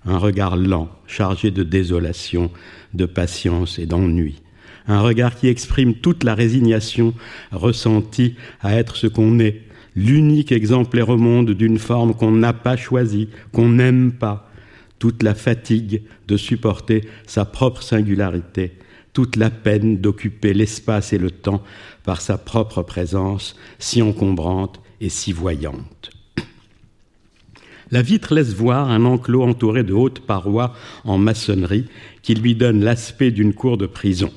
[0.06, 2.49] Un regard lent, chargé de désolation,
[2.93, 4.41] de patience et d'ennui
[4.88, 7.13] un regard qui exprime toute la résignation
[7.51, 9.62] ressentie à être ce qu'on est,
[9.95, 14.51] l'unique exemplaire au monde d'une forme qu'on n'a pas choisie, qu'on n'aime pas,
[14.99, 18.73] toute la fatigue de supporter sa propre singularité,
[19.15, 21.63] toute la peine d'occuper l'espace et le temps
[22.04, 26.12] par sa propre présence si encombrante et si voyante.
[27.91, 30.73] La vitre laisse voir un enclos entouré de hautes parois
[31.06, 31.86] en maçonnerie
[32.23, 34.32] qui lui donne l'aspect d'une cour de prison.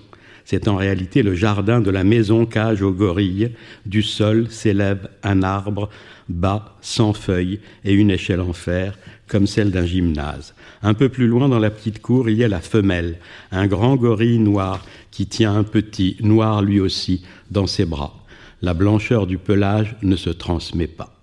[0.44, 3.50] C'est en réalité le jardin de la maison cage aux gorilles.
[3.84, 5.90] Du sol s'élève un arbre
[6.28, 10.54] bas, sans feuilles, et une échelle en fer, comme celle d'un gymnase.
[10.82, 13.18] Un peu plus loin dans la petite cour, il y a la femelle,
[13.50, 18.14] un grand gorille noir qui tient un petit, noir lui aussi, dans ses bras.
[18.62, 21.14] La blancheur du pelage ne se transmet pas.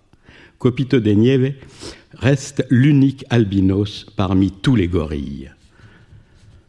[0.57, 1.53] Copito de Nieve
[2.13, 5.51] reste l'unique albinos parmi tous les gorilles.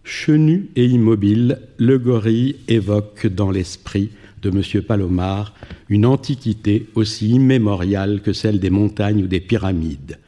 [0.02, 4.10] Chenu et immobile, le gorille évoque dans l'esprit
[4.46, 4.82] de M.
[4.82, 5.52] Palomar
[5.88, 10.18] une antiquité aussi immémoriale que celle des montagnes ou des pyramides.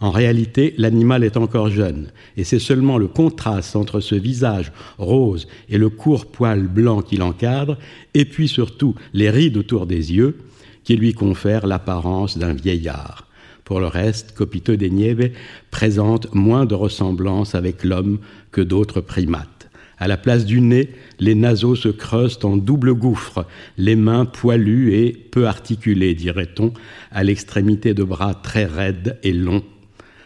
[0.00, 5.46] En réalité, l'animal est encore jeune, et c'est seulement le contraste entre ce visage rose
[5.68, 7.78] et le court poil blanc qui l'encadre,
[8.12, 10.36] et puis surtout les rides autour des yeux,
[10.82, 13.28] qui lui confèrent l'apparence d'un vieillard.
[13.64, 15.30] Pour le reste, Copito de Nieve
[15.70, 18.18] présente moins de ressemblance avec l'homme
[18.52, 19.53] que d'autres primates.
[19.98, 23.46] À la place du nez, les naseaux se creusent en double gouffre,
[23.78, 26.72] les mains poilues et peu articulées, dirait-on,
[27.10, 29.64] à l'extrémité de bras très raides et longs.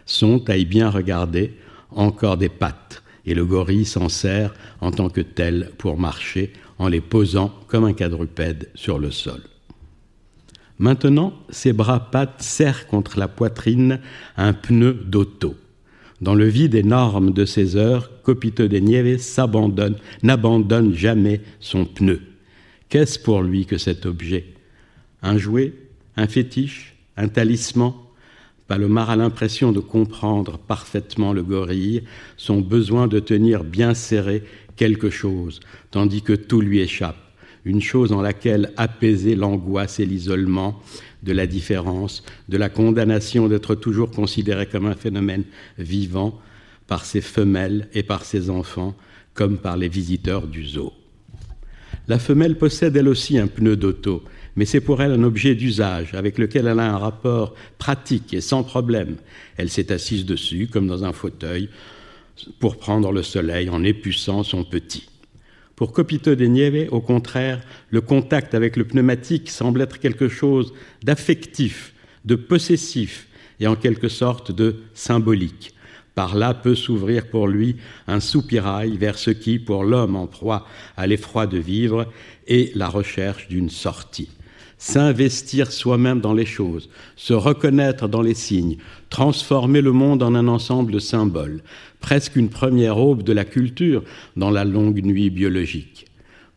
[0.07, 1.53] Sont, à y bien regarder,
[1.91, 6.89] encore des pattes, et le gorille s'en sert en tant que tel pour marcher en
[6.89, 9.41] les posant comme un quadrupède sur le sol.
[10.79, 14.01] Maintenant, ses bras-pattes serrent contre la poitrine
[14.37, 15.57] un pneu d'auto.
[16.21, 22.21] Dans le vide énorme de ses heures, Copito de Nieve s'abandonne, n'abandonne jamais son pneu.
[22.89, 24.47] Qu'est-ce pour lui que cet objet?
[25.23, 25.75] Un jouet
[26.17, 27.95] Un fétiche Un talisman?
[28.67, 32.03] Palomar a l'impression de comprendre parfaitement le gorille,
[32.37, 34.43] son besoin de tenir bien serré
[34.77, 37.17] quelque chose, tandis que tout lui échappe.
[37.65, 40.81] Une chose en laquelle apaiser l'angoisse et l'isolement
[41.23, 45.45] de la différence, de la condamnation d'être toujours considéré comme un phénomène
[45.79, 46.41] vivant
[46.87, 48.95] par ses femelles et par ses enfants,
[49.35, 50.93] comme par les visiteurs du zoo.
[52.09, 54.25] La femelle possède elle aussi un pneu d'auto,
[54.57, 58.41] mais c'est pour elle un objet d'usage avec lequel elle a un rapport pratique et
[58.41, 59.17] sans problème.
[59.57, 61.69] Elle s'est assise dessus comme dans un fauteuil
[62.59, 65.09] pour prendre le soleil en épuçant son petit.
[65.79, 67.61] Pour Copito de Nieve, au contraire,
[67.91, 73.29] le contact avec le pneumatique semble être quelque chose d'affectif, de possessif
[73.61, 75.73] et en quelque sorte de symbolique.
[76.17, 77.77] Par là peut s'ouvrir pour lui
[78.09, 82.13] un soupirail vers ce qui, pour l'homme en proie à l'effroi de vivre,
[82.49, 84.31] est la recherche d'une sortie
[84.79, 88.79] s'investir soi-même dans les choses, se reconnaître dans les signes,
[89.11, 91.63] transformer le monde en un ensemble de symboles,
[92.01, 94.03] presque une première aube de la culture
[94.37, 96.07] dans la longue nuit biologique.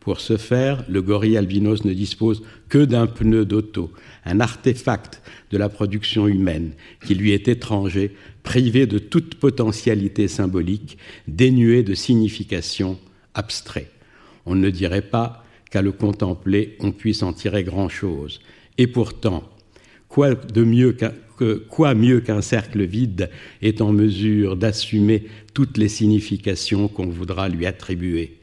[0.00, 3.92] Pour ce faire, le gorille albinos ne dispose que d'un pneu d'auto,
[4.24, 6.72] un artefact de la production humaine
[7.06, 12.98] qui lui est étranger, privé de toute potentialité symbolique, dénué de signification
[13.34, 13.92] abstraite.
[14.44, 18.40] On ne dirait pas qu'à le contempler, on puisse en tirer grand-chose.
[18.78, 19.51] Et pourtant,
[20.12, 20.94] quoi mieux
[21.70, 23.30] quoi mieux qu'un cercle vide
[23.62, 28.38] est en mesure d'assumer toutes les significations qu'on voudra lui attribuer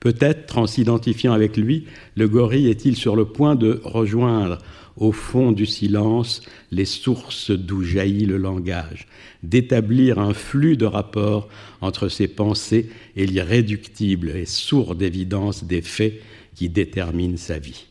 [0.00, 4.58] Peut-être, en s'identifiant avec lui, le gorille est-il sur le point de rejoindre
[4.98, 9.08] au fond du silence les sources d'où jaillit le langage,
[9.42, 11.48] d'établir un flux de rapports
[11.80, 16.20] entre ses pensées et l'irréductible et sourde évidence des faits
[16.54, 17.86] qui déterminent sa vie.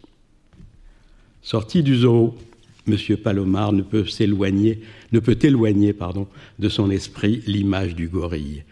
[1.42, 2.36] Sorti du zoo,
[2.88, 2.98] M.
[3.18, 6.28] Palomar ne peut s'éloigner, ne peut éloigner pardon,
[6.60, 8.64] de son esprit l'image du gorille.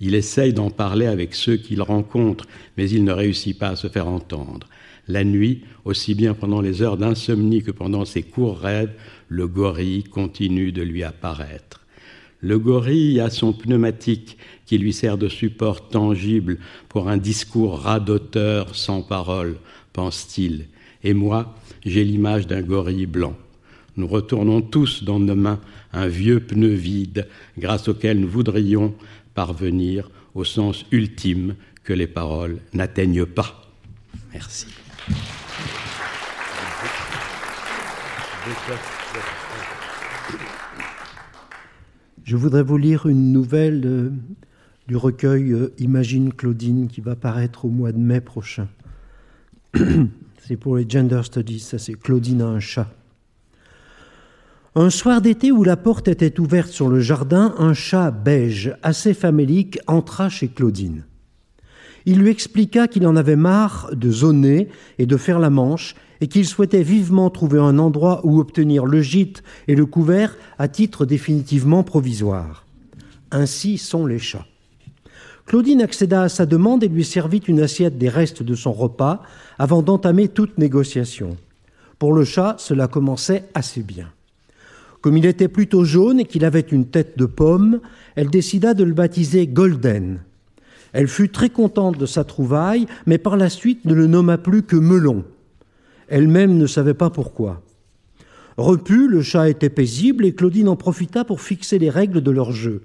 [0.00, 3.88] Il essaye d'en parler avec ceux qu'il rencontre, mais il ne réussit pas à se
[3.88, 4.68] faire entendre.
[5.08, 8.92] La nuit, aussi bien pendant les heures d'insomnie que pendant ses courts rêves,
[9.28, 11.80] le gorille continue de lui apparaître.
[12.40, 18.76] Le gorille a son pneumatique qui lui sert de support tangible pour un discours radoteur
[18.76, 19.56] sans parole,
[19.92, 20.66] pense-t-il.
[21.02, 21.54] Et moi,
[21.84, 23.34] j'ai l'image d'un gorille blanc.
[23.98, 25.58] Nous retournons tous dans nos mains
[25.92, 27.26] un vieux pneu vide
[27.58, 28.94] grâce auquel nous voudrions
[29.34, 33.68] parvenir au sens ultime que les paroles n'atteignent pas.
[34.32, 34.68] Merci.
[42.22, 44.12] Je voudrais vous lire une nouvelle euh,
[44.86, 48.68] du recueil euh, Imagine Claudine qui va paraître au mois de mai prochain.
[50.46, 52.88] c'est pour les Gender Studies, ça c'est Claudine a un chat.
[54.80, 59.12] Un soir d'été où la porte était ouverte sur le jardin, un chat beige, assez
[59.12, 61.04] famélique, entra chez Claudine.
[62.06, 64.68] Il lui expliqua qu'il en avait marre de zoner
[65.00, 69.02] et de faire la manche et qu'il souhaitait vivement trouver un endroit où obtenir le
[69.02, 72.64] gîte et le couvert à titre définitivement provisoire.
[73.32, 74.46] Ainsi sont les chats.
[75.46, 79.22] Claudine accéda à sa demande et lui servit une assiette des restes de son repas
[79.58, 81.36] avant d'entamer toute négociation.
[81.98, 84.12] Pour le chat, cela commençait assez bien.
[85.00, 87.80] Comme il était plutôt jaune et qu'il avait une tête de pomme,
[88.16, 90.20] elle décida de le baptiser Golden.
[90.92, 94.62] Elle fut très contente de sa trouvaille, mais par la suite ne le nomma plus
[94.62, 95.24] que Melon.
[96.08, 97.62] Elle-même ne savait pas pourquoi.
[98.56, 102.50] Repu, le chat était paisible et Claudine en profita pour fixer les règles de leur
[102.50, 102.82] jeu.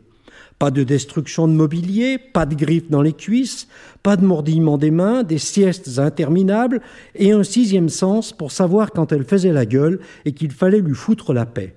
[0.59, 3.67] Pas de destruction de mobilier, pas de griffes dans les cuisses,
[4.03, 6.81] pas de mordillement des mains, des siestes interminables
[7.15, 10.93] et un sixième sens pour savoir quand elle faisait la gueule et qu'il fallait lui
[10.93, 11.75] foutre la paix.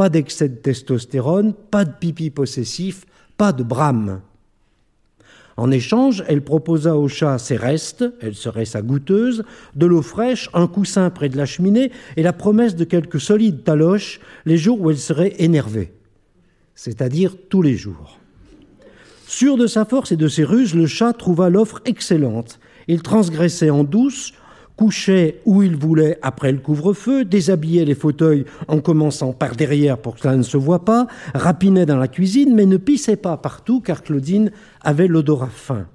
[0.00, 3.04] Pas d'excès de testostérone, pas de pipi possessif,
[3.36, 4.22] pas de brame.
[5.58, 9.44] En échange, elle proposa au chat ses restes, elle serait sa goûteuse,
[9.76, 13.62] de l'eau fraîche, un coussin près de la cheminée et la promesse de quelques solides
[13.62, 15.92] taloches les jours où elle serait énervée,
[16.74, 18.18] c'est-à-dire tous les jours.
[19.26, 22.58] Sûr de sa force et de ses ruses, le chat trouva l'offre excellente.
[22.88, 24.32] Il transgressait en douce,
[24.80, 30.14] couchait où il voulait après le couvre-feu, déshabillait les fauteuils en commençant par derrière pour
[30.14, 33.82] que cela ne se voit pas, rapinait dans la cuisine, mais ne pissait pas partout
[33.82, 35.86] car Claudine avait l'odorat fin.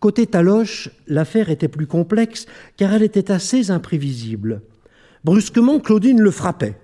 [0.00, 2.46] Côté Taloche, l'affaire était plus complexe
[2.78, 4.62] car elle était assez imprévisible.
[5.22, 6.78] Brusquement, Claudine le frappait.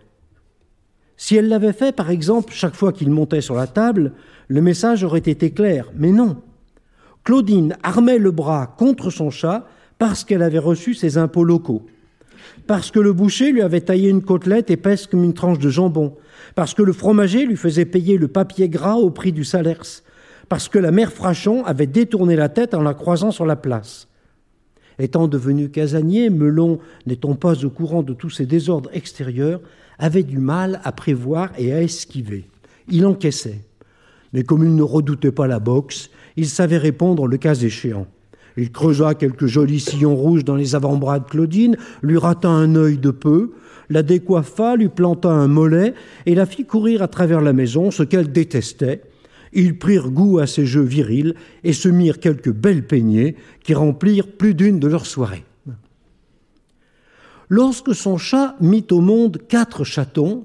[1.17, 4.13] Si elle l'avait fait, par exemple, chaque fois qu'il montait sur la table,
[4.49, 6.43] le message aurait été clair, mais non.
[7.25, 9.67] Claudine armait le bras contre son chat
[9.99, 11.87] parce qu'elle avait reçu ses impôts locaux,
[12.67, 16.17] parce que le boucher lui avait taillé une côtelette épaisse comme une tranche de jambon,
[16.55, 19.83] parce que le fromager lui faisait payer le papier gras au prix du salaire,
[20.49, 24.09] parce que la mère Frachon avait détourné la tête en la croisant sur la place.
[24.99, 29.61] Étant devenu casanier, Melon, n'étant pas au courant de tous ces désordres extérieurs,
[29.99, 32.49] avait du mal à prévoir et à esquiver.
[32.89, 33.61] Il encaissait.
[34.33, 38.07] Mais comme il ne redoutait pas la boxe, il savait répondre le cas échéant.
[38.59, 42.99] Il creusa quelques jolis sillons rouges dans les avant-bras de Claudine, lui rata un œil
[42.99, 43.53] de peu,
[43.89, 45.95] la décoiffa, lui planta un mollet
[46.27, 49.03] et la fit courir à travers la maison, ce qu'elle détestait.
[49.53, 54.33] Ils prirent goût à ces jeux virils et se mirent quelques belles peignées qui remplirent
[54.33, 55.45] plus d'une de leurs soirées.
[57.49, 60.45] Lorsque son chat mit au monde quatre chatons,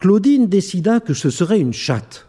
[0.00, 2.27] Claudine décida que ce serait une chatte.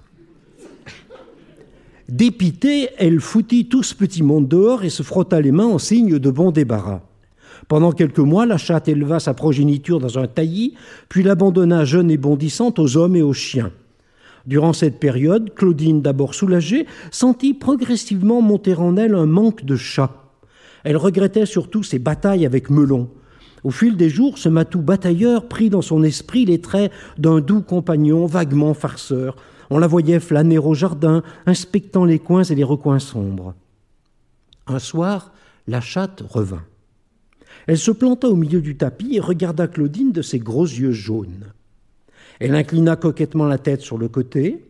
[2.09, 6.17] Dépitée, elle foutit tout ce petit monde dehors et se frotta les mains en signe
[6.17, 7.01] de bon débarras.
[7.67, 10.73] Pendant quelques mois, la chatte éleva sa progéniture dans un taillis,
[11.07, 13.71] puis l'abandonna jeune et bondissante aux hommes et aux chiens.
[14.47, 20.11] Durant cette période, Claudine, d'abord soulagée, sentit progressivement monter en elle un manque de chat.
[20.83, 23.07] Elle regrettait surtout ses batailles avec Melon.
[23.63, 27.61] Au fil des jours, ce matou batailleur prit dans son esprit les traits d'un doux
[27.61, 29.35] compagnon vaguement farceur.
[29.69, 33.53] On la voyait flâner au jardin, inspectant les coins et les recoins sombres.
[34.67, 35.31] Un soir,
[35.67, 36.63] la chatte revint.
[37.67, 41.53] Elle se planta au milieu du tapis et regarda Claudine de ses gros yeux jaunes.
[42.39, 44.65] Elle inclina coquettement la tête sur le côté.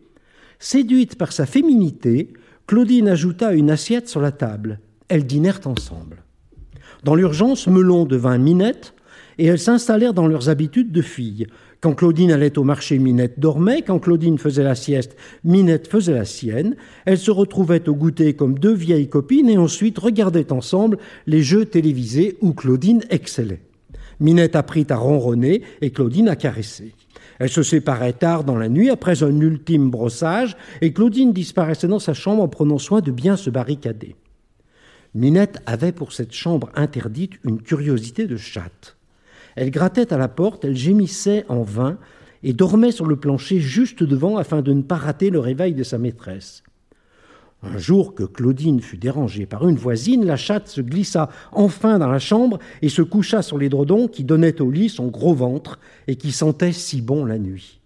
[0.58, 2.32] Séduite par sa féminité,
[2.66, 4.80] Claudine ajouta une assiette sur la table.
[5.08, 6.22] Elles dînèrent ensemble.
[7.04, 8.94] Dans l'urgence, Melon devint Minette,
[9.40, 11.46] et elles s'installèrent dans leurs habitudes de filles.
[11.80, 13.80] Quand Claudine allait au marché, Minette dormait.
[13.80, 16.76] Quand Claudine faisait la sieste, Minette faisait la sienne.
[17.06, 21.64] Elles se retrouvaient au goûter comme deux vieilles copines et ensuite regardaient ensemble les jeux
[21.64, 23.62] télévisés où Claudine excellait.
[24.20, 26.92] Minette apprit à ronronner et Claudine à caresser.
[27.38, 31.98] Elles se séparaient tard dans la nuit après un ultime brossage et Claudine disparaissait dans
[31.98, 34.16] sa chambre en prenant soin de bien se barricader.
[35.14, 38.98] Minette avait pour cette chambre interdite une curiosité de chatte.
[39.60, 41.98] Elle grattait à la porte, elle gémissait en vain
[42.42, 45.82] et dormait sur le plancher juste devant afin de ne pas rater le réveil de
[45.82, 46.62] sa maîtresse.
[47.62, 52.08] Un jour que Claudine fut dérangée par une voisine, la chatte se glissa enfin dans
[52.08, 56.16] la chambre et se coucha sur l'édredon qui donnait au lit son gros ventre et
[56.16, 57.80] qui sentait si bon la nuit.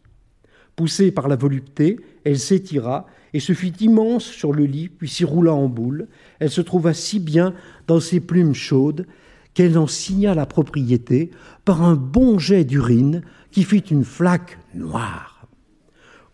[0.77, 5.25] Poussée par la volupté, elle s'étira et se fit immense sur le lit, puis s'y
[5.25, 6.07] roula en boule.
[6.39, 7.53] Elle se trouva si bien
[7.89, 9.07] dans ses plumes chaudes
[9.55, 11.31] qu'elle en signa la propriété
[11.65, 15.47] par un bon jet d'urine qui fit une flaque noire.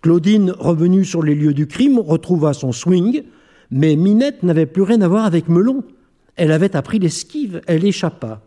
[0.02, 3.22] Claudine, revenue sur les lieux du crime, retrouva son swing,
[3.70, 5.84] mais Minette n'avait plus rien à voir avec Melon.
[6.36, 8.42] Elle avait appris l'esquive, elle échappa.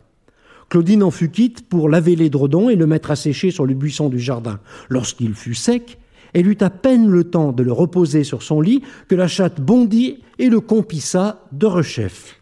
[0.69, 4.09] Claudine en fut quitte pour laver l'édredon et le mettre à sécher sur le buisson
[4.09, 4.59] du jardin.
[4.89, 5.99] Lorsqu'il fut sec,
[6.33, 9.61] elle eut à peine le temps de le reposer sur son lit que la chatte
[9.61, 12.41] bondit et le compissa de rechef.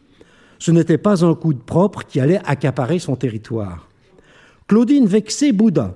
[0.61, 3.89] Ce n'était pas un coup de propre qui allait accaparer son territoire.
[4.67, 5.95] Claudine vexée bouda.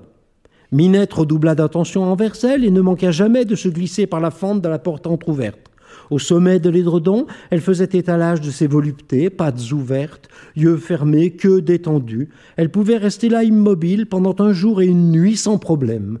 [0.72, 4.60] Minette redoubla d'attention envers elle et ne manqua jamais de se glisser par la fente
[4.60, 5.70] de la porte entr'ouverte.
[6.10, 11.62] Au sommet de l'édredon, elle faisait étalage de ses voluptés, pattes ouvertes, yeux fermés, queue
[11.62, 12.30] détendue.
[12.56, 16.18] Elle pouvait rester là immobile pendant un jour et une nuit sans problème.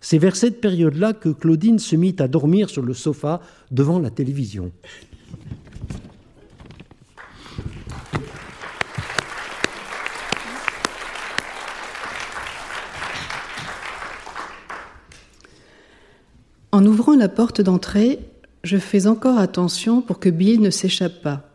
[0.00, 3.40] C'est vers cette période-là que Claudine se mit à dormir sur le sofa
[3.72, 4.70] devant la télévision.
[16.72, 18.18] En ouvrant la porte d'entrée,
[18.64, 21.48] je fais encore attention pour que Bill ne s'échappe pas.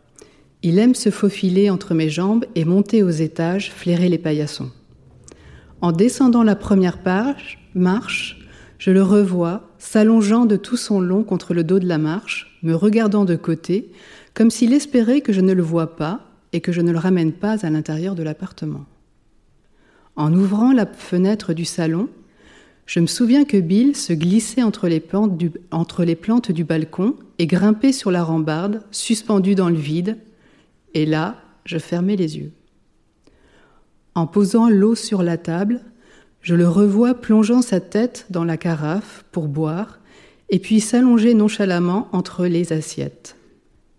[0.62, 4.70] Il aime se faufiler entre mes jambes et monter aux étages, flairer les paillassons.
[5.80, 8.38] En descendant la première page, marche,
[8.78, 12.74] je le revois, s'allongeant de tout son long contre le dos de la marche, me
[12.74, 13.90] regardant de côté,
[14.34, 16.20] comme s'il espérait que je ne le vois pas
[16.52, 18.86] et que je ne le ramène pas à l'intérieur de l'appartement.
[20.16, 22.08] En ouvrant la fenêtre du salon,
[22.92, 25.34] je me souviens que Bill se glissait entre les, plantes
[26.52, 30.18] du, balcon et grimpait sur la rambarde, suspendu dans le vide,
[30.92, 32.52] et là, je fermais les yeux.
[34.14, 35.80] En posant l'eau sur la table,
[36.42, 39.98] je le revois plongeant sa tête dans la carafe pour boire,
[40.50, 43.36] et puis s'allonger nonchalamment entre les assiettes.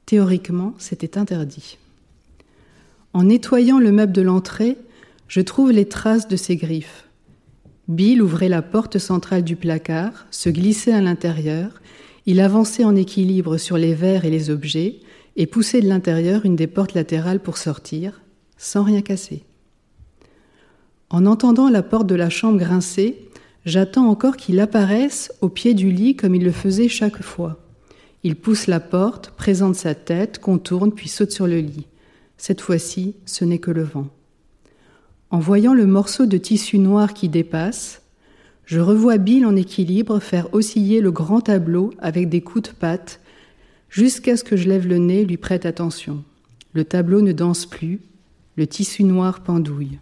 [0.06, 1.80] Théoriquement, c'était interdit.
[3.14, 4.78] En nettoyant le meuble de l'entrée,
[5.28, 7.08] je trouve les traces de ses griffes.
[7.88, 11.82] Bill ouvrait la porte centrale du placard, se glissait à l'intérieur,
[12.26, 15.00] il avançait en équilibre sur les verres et les objets,
[15.36, 18.22] et poussait de l'intérieur une des portes latérales pour sortir,
[18.58, 19.44] sans rien casser.
[21.10, 23.28] En entendant la porte de la chambre grincer,
[23.66, 27.60] j'attends encore qu'il apparaisse au pied du lit comme il le faisait chaque fois.
[28.24, 31.88] Il pousse la porte, présente sa tête, contourne, puis saute sur le lit.
[32.38, 34.08] Cette fois-ci, ce n'est que le vent.
[35.34, 38.04] En voyant le morceau de tissu noir qui dépasse,
[38.66, 43.20] je revois Bill en équilibre faire osciller le grand tableau avec des coups de patte
[43.90, 46.24] jusqu'à ce que je lève le nez et lui prête attention.
[46.74, 48.00] Le tableau ne danse plus,
[48.58, 49.98] le tissu noir pendouille.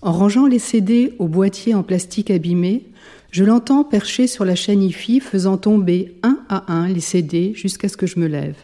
[0.00, 2.86] En rangeant les CD au boîtier en plastique abîmé,
[3.30, 7.90] je l'entends percher sur la chaîne IFI faisant tomber un à un les CD jusqu'à
[7.90, 8.56] ce que je me lève.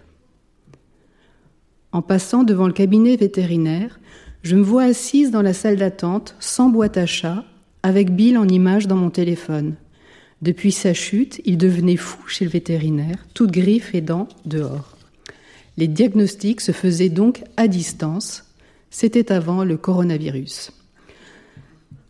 [1.93, 4.01] En passant devant le cabinet vétérinaire,
[4.43, 7.45] je me vois assise dans la salle d'attente, sans boîte à chat,
[7.83, 9.75] avec Bill en image dans mon téléphone.
[10.43, 14.97] Depuis sa chute, il devenait fou chez le vétérinaire, toute griffe et dents dehors.
[15.77, 18.45] Les diagnostics se faisaient donc à distance.
[18.91, 20.73] C'était avant le coronavirus.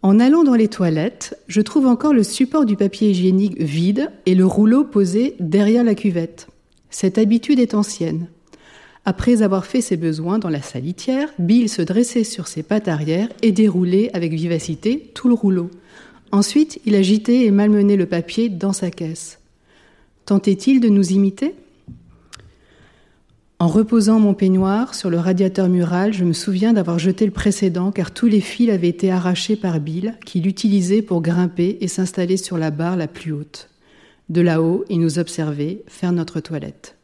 [0.02, 4.34] En allant dans les toilettes, je trouve encore le support du papier hygiénique vide et
[4.34, 6.48] le rouleau posé derrière la cuvette.
[6.88, 8.28] Cette habitude est ancienne.
[9.10, 13.28] Après avoir fait ses besoins dans la salitière, Bill se dressait sur ses pattes arrière
[13.42, 15.68] et déroulait avec vivacité tout le rouleau.
[16.30, 19.40] Ensuite, il agitait et malmenait le papier dans sa caisse.
[20.26, 21.56] Tentait-il de nous imiter?
[23.58, 27.90] En reposant mon peignoir sur le radiateur mural, je me souviens d'avoir jeté le précédent
[27.90, 32.36] car tous les fils avaient été arrachés par Bill, qui l'utilisait pour grimper et s'installer
[32.36, 33.70] sur la barre la plus haute.
[34.28, 36.94] De là-haut, il nous observait faire notre toilette.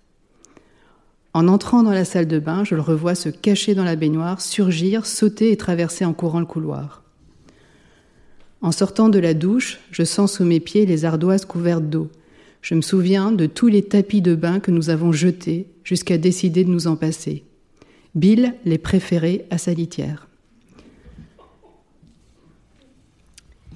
[1.37, 4.41] En entrant dans la salle de bain, je le revois se cacher dans la baignoire,
[4.41, 7.03] surgir, sauter et traverser en courant le couloir.
[8.63, 12.09] En sortant de la douche, je sens sous mes pieds les ardoises couvertes d'eau.
[12.63, 16.65] Je me souviens de tous les tapis de bain que nous avons jetés jusqu'à décider
[16.65, 17.45] de nous en passer.
[18.15, 20.29] Bill les préférait à sa litière.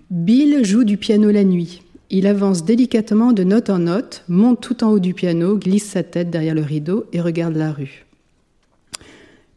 [0.09, 1.83] Bill joue du piano la nuit.
[2.13, 6.03] Il avance délicatement de note en note, monte tout en haut du piano, glisse sa
[6.03, 8.05] tête derrière le rideau et regarde la rue.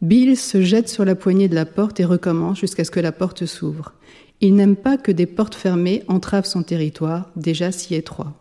[0.03, 3.11] Bill se jette sur la poignée de la porte et recommence jusqu'à ce que la
[3.11, 3.93] porte s'ouvre.
[4.39, 8.33] Il n'aime pas que des portes fermées entravent son territoire, déjà si étroit.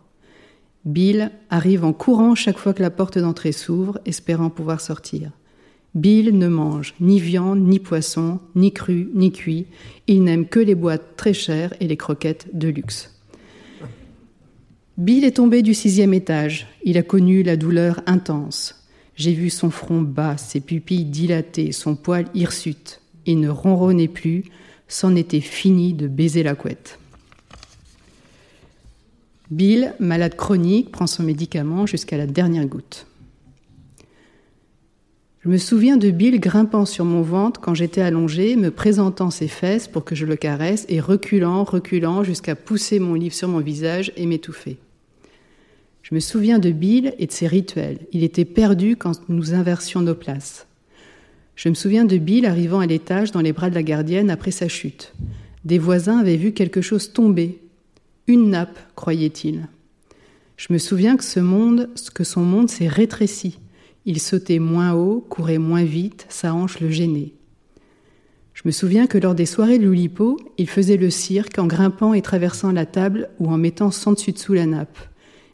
[0.85, 5.31] Bill arrive en courant chaque fois que la porte d'entrée s'ouvre, espérant pouvoir sortir.
[5.95, 9.65] Bill ne mange ni viande, ni poisson, ni cru, ni cuit.
[10.05, 13.12] Il n'aime que les boîtes très chères et les croquettes de luxe.
[14.97, 16.67] Bill est tombé du sixième étage.
[16.83, 18.75] Il a connu la douleur intense.
[19.15, 23.01] J'ai vu son front bas, ses pupilles dilatées, son poil hirsute.
[23.25, 24.43] Il ne ronronnait plus,
[24.87, 26.99] c'en était fini de baiser la couette.
[29.49, 33.07] Bill, malade chronique, prend son médicament jusqu'à la dernière goutte.
[35.43, 39.47] Je me souviens de Bill grimpant sur mon ventre quand j'étais allongée, me présentant ses
[39.47, 43.59] fesses pour que je le caresse et reculant, reculant jusqu'à pousser mon livre sur mon
[43.59, 44.77] visage et m'étouffer.
[46.03, 47.99] Je me souviens de Bill et de ses rituels.
[48.11, 50.67] Il était perdu quand nous inversions nos places.
[51.55, 54.51] Je me souviens de Bill arrivant à l'étage dans les bras de la gardienne après
[54.51, 55.13] sa chute.
[55.63, 57.61] Des voisins avaient vu quelque chose tomber.
[58.27, 59.69] Une nappe, croyait-il.
[60.57, 63.59] Je me souviens que ce monde, que son monde s'est rétréci.
[64.05, 67.31] Il sautait moins haut, courait moins vite, sa hanche le gênait.
[68.53, 72.13] Je me souviens que lors des soirées de l'Oulipo, il faisait le cirque en grimpant
[72.13, 74.97] et traversant la table ou en mettant sans dessus dessous la nappe.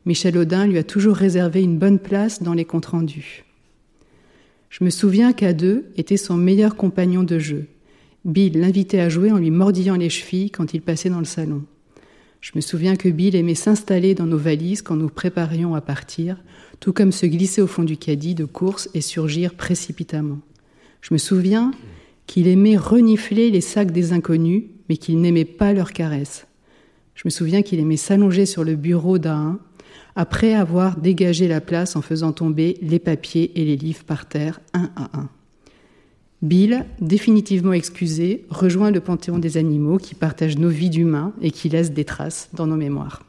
[0.09, 3.45] Michel Audin lui a toujours réservé une bonne place dans les comptes rendus.
[4.71, 7.67] Je me souviens qu'à deux était son meilleur compagnon de jeu.
[8.25, 11.61] Bill l'invitait à jouer en lui mordillant les chevilles quand il passait dans le salon.
[12.41, 16.41] Je me souviens que Bill aimait s'installer dans nos valises quand nous préparions à partir,
[16.79, 20.39] tout comme se glisser au fond du caddie de course et surgir précipitamment.
[21.01, 21.69] Je me souviens
[22.25, 26.47] qu'il aimait renifler les sacs des inconnus, mais qu'il n'aimait pas leurs caresses.
[27.13, 29.59] Je me souviens qu'il aimait s'allonger sur le bureau d'un,
[30.15, 34.59] après avoir dégagé la place en faisant tomber les papiers et les livres par terre,
[34.73, 35.29] un à un.
[36.41, 41.67] Bill, définitivement excusé, rejoint le panthéon des animaux qui partagent nos vies d'humains et qui
[41.67, 43.23] laissent des traces dans nos mémoires.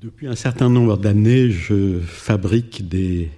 [0.00, 3.30] Depuis un certain nombre d'années, je fabrique des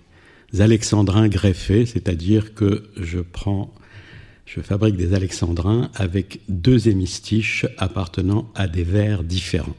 [0.59, 3.73] alexandrins greffés, c'est-à-dire que je prends,
[4.53, 9.77] je fabrique des alexandrins avec deux hémistiches appartenant à des vers différents.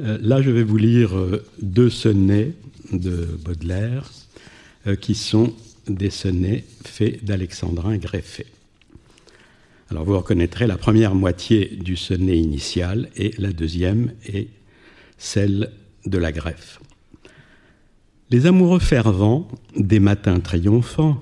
[0.00, 2.54] Euh, là, je vais vous lire euh, deux sonnets
[2.92, 4.10] de Baudelaire
[4.88, 5.54] euh, qui sont
[5.86, 8.46] des sonnets faits d'alexandrins greffés.
[9.90, 14.48] Alors vous reconnaîtrez la première moitié du sonnet initial et la deuxième est
[15.18, 15.70] celle
[16.06, 16.80] de la greffe.
[18.30, 19.46] Les amoureux fervents,
[19.76, 21.20] des matins triomphants,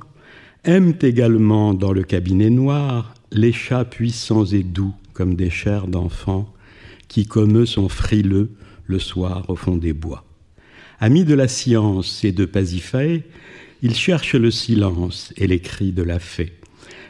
[0.65, 6.53] aiment également dans le cabinet noir les chats puissants et doux comme des chairs d'enfants
[7.09, 8.51] qui comme eux sont frileux
[8.87, 10.25] le soir au fond des bois.
[11.01, 13.23] Amis de la science et de Pasiphae,
[13.83, 16.53] ils cherchent le silence et les cris de la fée.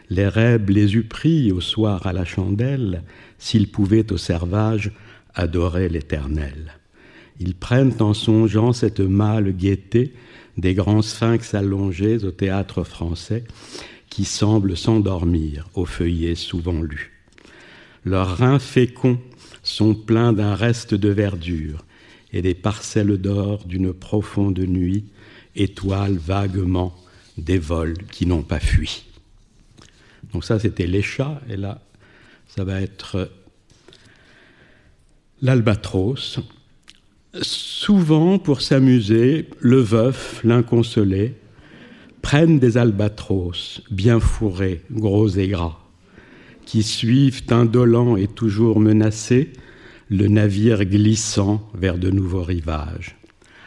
[0.09, 3.03] Les rêves les eût pris au soir à la chandelle,
[3.38, 4.92] s'ils pouvaient au servage
[5.34, 6.74] adorer l'Éternel.
[7.40, 10.12] Ils prennent en songeant cette mâle gaieté
[10.61, 13.44] des grands sphinx allongés au théâtre français
[14.11, 17.12] qui semblent s'endormir au feuillet souvent lu.
[18.04, 19.20] Leurs reins féconds
[19.62, 21.84] sont pleins d'un reste de verdure,
[22.32, 25.04] et des parcelles d'or d'une profonde nuit
[25.56, 26.94] étoilent vaguement
[27.36, 29.04] des vols qui n'ont pas fui.
[30.32, 31.80] Donc ça, c'était les chats, et là,
[32.46, 33.30] ça va être
[35.42, 36.40] l'albatros.
[37.43, 41.35] Souvent, pour s'amuser, le veuf, l'inconsolé,
[42.22, 45.81] prennent des albatros bien fourrés, gros et gras
[46.70, 49.51] qui suivent indolents et toujours menacés
[50.09, 53.16] le navire glissant vers de nouveaux rivages.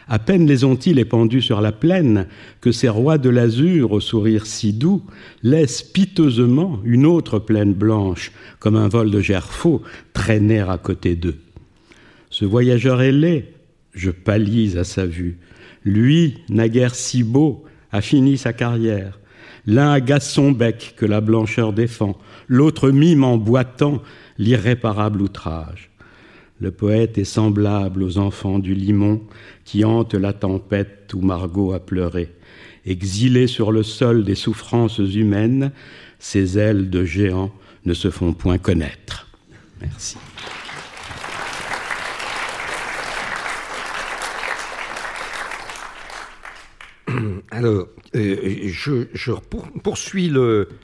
[0.07, 2.28] À peine les ont-ils épandus sur la plaine
[2.61, 5.01] que ces rois de l'azur, au sourire si doux,
[5.41, 9.82] laissent piteusement une autre plaine blanche, comme un vol de gerfaut,
[10.14, 11.39] traîner à côté d'eux.
[12.30, 13.52] Ce voyageur ailé,
[13.93, 15.37] je pâlis à sa vue.
[15.83, 19.19] Lui, naguère si beau, a fini sa carrière.
[19.65, 22.17] L'un agace son bec que la blancheur défend,
[22.47, 24.01] l'autre mime en boitant
[24.37, 25.89] l'irréparable outrage.
[26.59, 29.21] Le poète est semblable aux enfants du limon
[29.63, 32.31] qui hantent la tempête où Margot a pleuré.
[32.85, 35.71] Exilé sur le sol des souffrances humaines,
[36.19, 37.51] ses ailes de géant
[37.85, 39.27] ne se font point connaître.
[39.81, 40.17] Merci.
[47.64, 47.88] Alors,
[48.18, 49.32] euh, je,
[49.84, 50.30] poursuis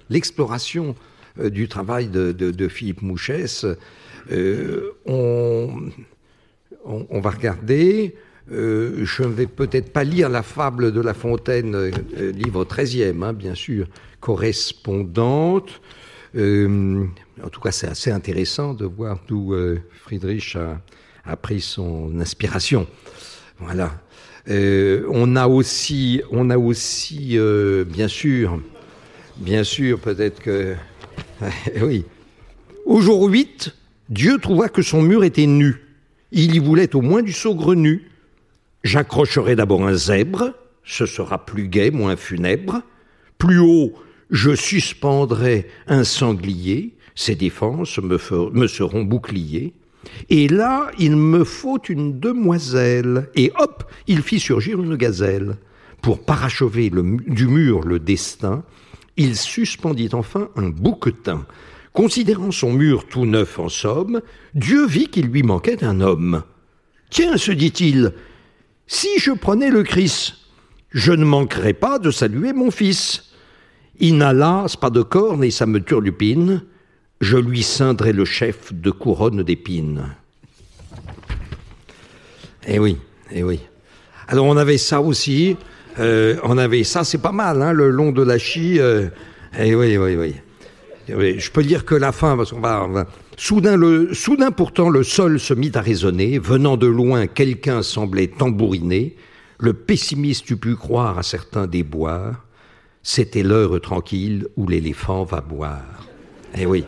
[0.09, 0.95] l'exploration
[1.37, 3.65] euh, du travail de, Philippe Mouchès.
[4.31, 5.89] Euh, on,
[7.19, 8.15] va regarder.
[8.49, 13.55] je ne vais peut-être pas lire la fable de La Fontaine, livre 13e, hein, bien
[13.55, 13.85] sûr,
[14.21, 15.81] correspondante.
[16.33, 19.53] en tout cas, c'est assez intéressant de voir d'où
[20.05, 20.55] Friedrich
[21.25, 22.87] a, pris son inspiration.
[23.59, 23.99] Voilà.
[24.49, 27.37] On a aussi, on a aussi
[27.87, 28.59] bien sûr,
[29.37, 30.75] bien sûr, peut-être que
[31.81, 32.05] oui.
[32.85, 33.73] Au jour 8,
[34.09, 35.85] Dieu trouva que son mur était nu.
[36.31, 38.09] Il y voulait au moins du saugrenu.
[38.83, 42.81] J'accrocherai d'abord un zèbre, ce sera plus gai, moins funèbre.
[43.37, 43.93] Plus haut,
[44.29, 48.17] je suspendrai un sanglier, ses défenses me,
[48.51, 49.73] me seront boucliers.
[50.29, 53.29] Et là, il me faut une demoiselle.
[53.35, 55.57] Et hop, il fit surgir une gazelle.
[56.01, 58.63] Pour parachever du mur le destin,
[59.17, 61.45] il suspendit enfin un bouquetin.
[61.91, 64.21] Considérant son mur tout neuf en somme,
[64.53, 66.43] Dieu vit qu'il lui manquait un homme.
[67.09, 68.13] Tiens, se dit-il,
[68.87, 70.35] si je prenais le Christ,
[70.91, 73.33] je ne manquerais pas de saluer mon fils.
[73.99, 76.63] Il n'a las pas de corne et ça me turlupine,
[77.21, 80.05] je lui ceindrai le chef de couronne d'épines.
[82.67, 82.97] Eh oui,
[83.31, 83.59] eh oui.
[84.27, 85.57] Alors on avait ça aussi,
[85.99, 88.79] euh, on avait ça, c'est pas mal, hein, le long de la chie.
[88.79, 89.07] Euh,
[89.57, 90.35] eh oui, oui, oui,
[91.07, 93.05] Je peux dire que la fin, parce qu'on
[93.37, 96.39] Soudain, le, soudain pourtant, le sol se mit à résonner.
[96.39, 99.15] Venant de loin, quelqu'un semblait tambouriner.
[99.59, 102.45] Le pessimiste eût pu croire à certains déboires.
[103.01, 106.05] C'était l'heure tranquille où l'éléphant va boire.
[106.57, 106.83] Eh oui.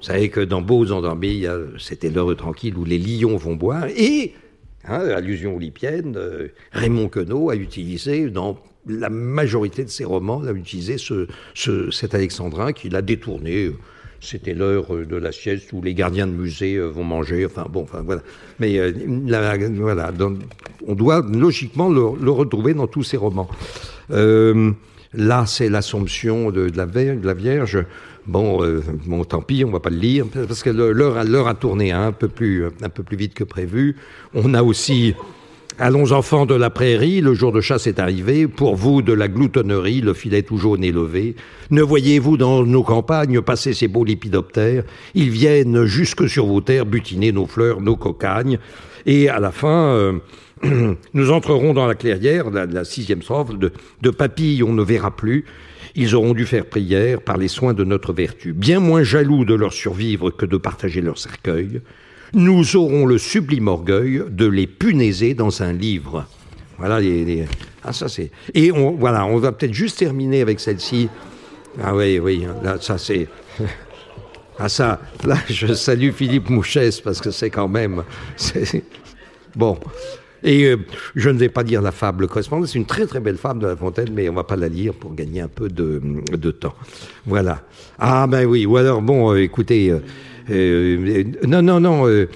[0.00, 1.44] Vous savez que dans Beaux endormis,
[1.78, 3.86] c'était l'heure tranquille où les lions vont boire.
[3.96, 4.32] Et
[4.84, 10.52] Hein, allusion olympienne, euh, Raymond Queneau a utilisé dans la majorité de ses romans, a
[10.52, 11.26] utilisé ce,
[11.90, 13.72] cet alexandrin qu'il a détourné.
[14.22, 17.44] C'était l'heure de la sieste où les gardiens de musée euh, vont manger.
[17.44, 18.22] Enfin bon, enfin voilà.
[18.58, 18.92] Mais euh,
[19.74, 20.12] voilà,
[20.86, 23.48] on doit logiquement le, retrouver dans tous ses romans.
[24.08, 27.84] là, c'est l'Assomption de, la, de la Vierge.
[28.30, 31.90] Bon, euh, bon, tant pis, on va pas le lire parce que l'heure a tourné
[31.90, 33.96] hein, un peu plus un peu plus vite que prévu.
[34.34, 35.16] On a aussi
[35.82, 39.28] Allons enfants de la prairie, le jour de chasse est arrivé, pour vous de la
[39.28, 41.36] gloutonnerie, le filet tout jaune est levé.
[41.70, 46.84] Ne voyez-vous dans nos campagnes passer ces beaux lépidoptères Ils viennent jusque sur vos terres
[46.84, 48.58] butiner nos fleurs, nos cocagnes.
[49.06, 50.18] Et à la fin, euh,
[51.14, 55.46] nous entrerons dans la clairière, la, sixième strophe, de papilles on ne verra plus.
[55.94, 58.52] Ils auront dû faire prière par les soins de notre vertu.
[58.52, 61.80] Bien moins jaloux de leur survivre que de partager leur cercueil,
[62.32, 66.26] nous aurons le sublime orgueil de les punaiser dans un livre.
[66.78, 67.44] Voilà les.
[67.84, 68.30] Ah, ça c'est.
[68.54, 71.08] Et on, voilà, on va peut-être juste terminer avec celle-ci.
[71.82, 73.28] Ah oui, oui, là, ça c'est.
[74.62, 78.02] Ah ça, là, je salue Philippe Mouchès parce que c'est quand même.
[79.56, 79.78] Bon.
[80.42, 80.76] Et euh,
[81.14, 83.66] je ne vais pas dire la fable correspondante, c'est une très très belle fable de
[83.66, 86.74] La Fontaine, mais on va pas la lire pour gagner un peu de, temps.
[87.26, 87.62] Voilà.
[87.98, 89.90] Ah ben oui, ou alors bon, euh, écoutez,
[90.50, 92.26] euh, non non non,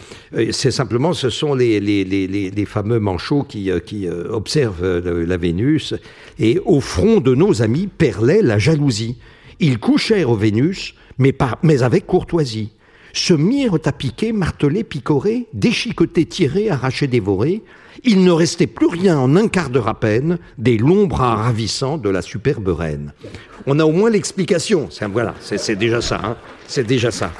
[0.52, 5.94] c'est simplement ce sont les, les, les, les fameux manchots qui, qui observent la Vénus,
[6.38, 9.16] et au front de nos amis perlait la jalousie.
[9.59, 12.70] Ils couchèrent au Vénus, mais, par, mais avec courtoisie
[13.14, 17.62] se mirent à piquer, marteler, picorer, déchiqueter, tirer, arracher, dévorer,
[18.02, 21.96] il ne restait plus rien en un quart d'heure à peine des longs bras ravissants
[21.96, 23.12] de la superbe reine.
[23.66, 24.88] On a au moins l'explication.
[25.10, 26.20] Voilà, c'est déjà ça.
[26.22, 26.36] Hein.
[26.66, 27.32] c'est déjà ça.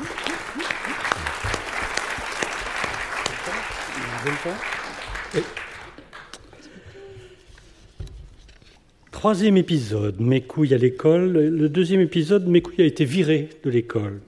[9.11, 11.33] Troisième épisode, mes couilles à l'école.
[11.33, 14.21] Le deuxième épisode, mes couilles a été viré de l'école.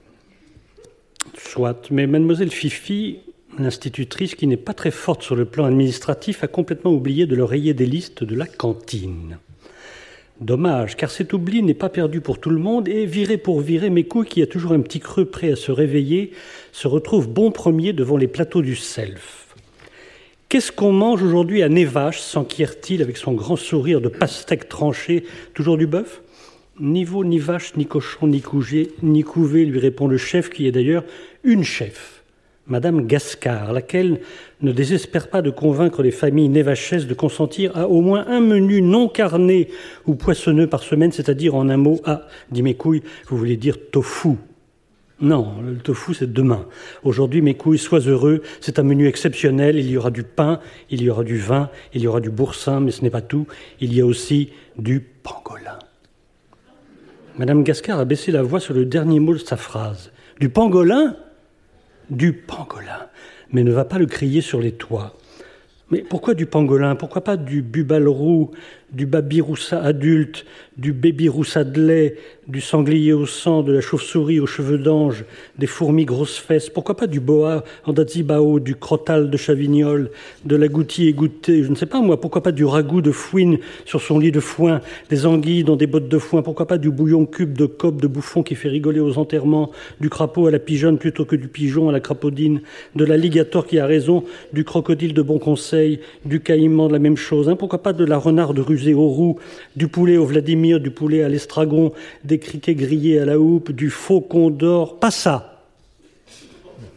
[1.37, 3.19] Soit, mais mademoiselle Fifi
[3.59, 7.43] l'institutrice, qui n'est pas très forte sur le plan administratif, a complètement oublié de le
[7.43, 9.39] rayer des listes de la cantine.
[10.39, 13.89] Dommage, car cet oubli n'est pas perdu pour tout le monde, et viré pour virer,
[13.89, 16.31] mes couilles, qui a toujours un petit creux prêt à se réveiller,
[16.71, 19.55] se retrouve bon premier devant les plateaux du self.
[20.49, 25.23] Qu'est-ce qu'on mange aujourd'hui à Nevache, s'enquiert-il avec son grand sourire de pastèque tranché,
[25.53, 26.21] toujours du bœuf?
[26.79, 30.67] Ni veau, ni vache, ni cochon, ni cougé, ni couvé, lui répond le chef, qui
[30.67, 31.03] est d'ailleurs
[31.43, 32.23] une chef.
[32.67, 34.19] Madame Gascard, laquelle
[34.61, 38.81] ne désespère pas de convaincre les familles névachaises de consentir à au moins un menu
[38.81, 39.69] non carné
[40.05, 43.89] ou poissonneux par semaine, c'est-à-dire en un mot, ah, dit mes couilles, vous voulez dire
[43.89, 44.35] tofu.
[45.19, 46.67] Non, le tofu c'est demain.
[47.03, 50.59] Aujourd'hui, mes couilles, sois heureux, c'est un menu exceptionnel, il y aura du pain,
[50.91, 53.47] il y aura du vin, il y aura du boursin, mais ce n'est pas tout,
[53.79, 55.79] il y a aussi du pangolin.
[57.37, 60.11] Madame Gascard a baissé la voix sur le dernier mot de sa phrase.
[60.39, 61.15] Du pangolin?
[62.09, 63.09] Du pangolin,
[63.51, 65.15] mais ne va pas le crier sur les toits.
[65.91, 66.95] Mais pourquoi du pangolin?
[66.95, 68.51] Pourquoi pas du bubalrou
[68.91, 70.45] du babiroussa adulte,
[70.77, 72.15] du baby-roussa de lait,
[72.47, 75.25] du sanglier au sang, de la chauve-souris aux cheveux d'ange,
[75.57, 80.11] des fourmis grosses fesses, pourquoi pas du boa andazibao, du crotal de chavignol,
[80.45, 83.57] de la goutille égouttée, je ne sais pas moi, pourquoi pas du ragoût de fouine
[83.85, 86.91] sur son lit de foin, des anguilles dans des bottes de foin, pourquoi pas du
[86.91, 90.59] bouillon cube de cope de bouffon qui fait rigoler aux enterrements, du crapaud à la
[90.59, 92.61] pigeonne plutôt que du pigeon à la crapaudine,
[92.95, 94.23] de l'alligator qui a raison,
[94.53, 98.05] du crocodile de bon conseil, du caïman de la même chose, hein, pourquoi pas de
[98.05, 98.76] la renarde rue
[99.75, 103.89] du poulet au Vladimir, du poulet à l'estragon, des criquets grillés à la houppe, du
[103.89, 104.99] faucon d'or.
[104.99, 105.53] Pas ça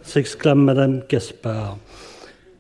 [0.03, 1.78] s'exclame Madame Caspar.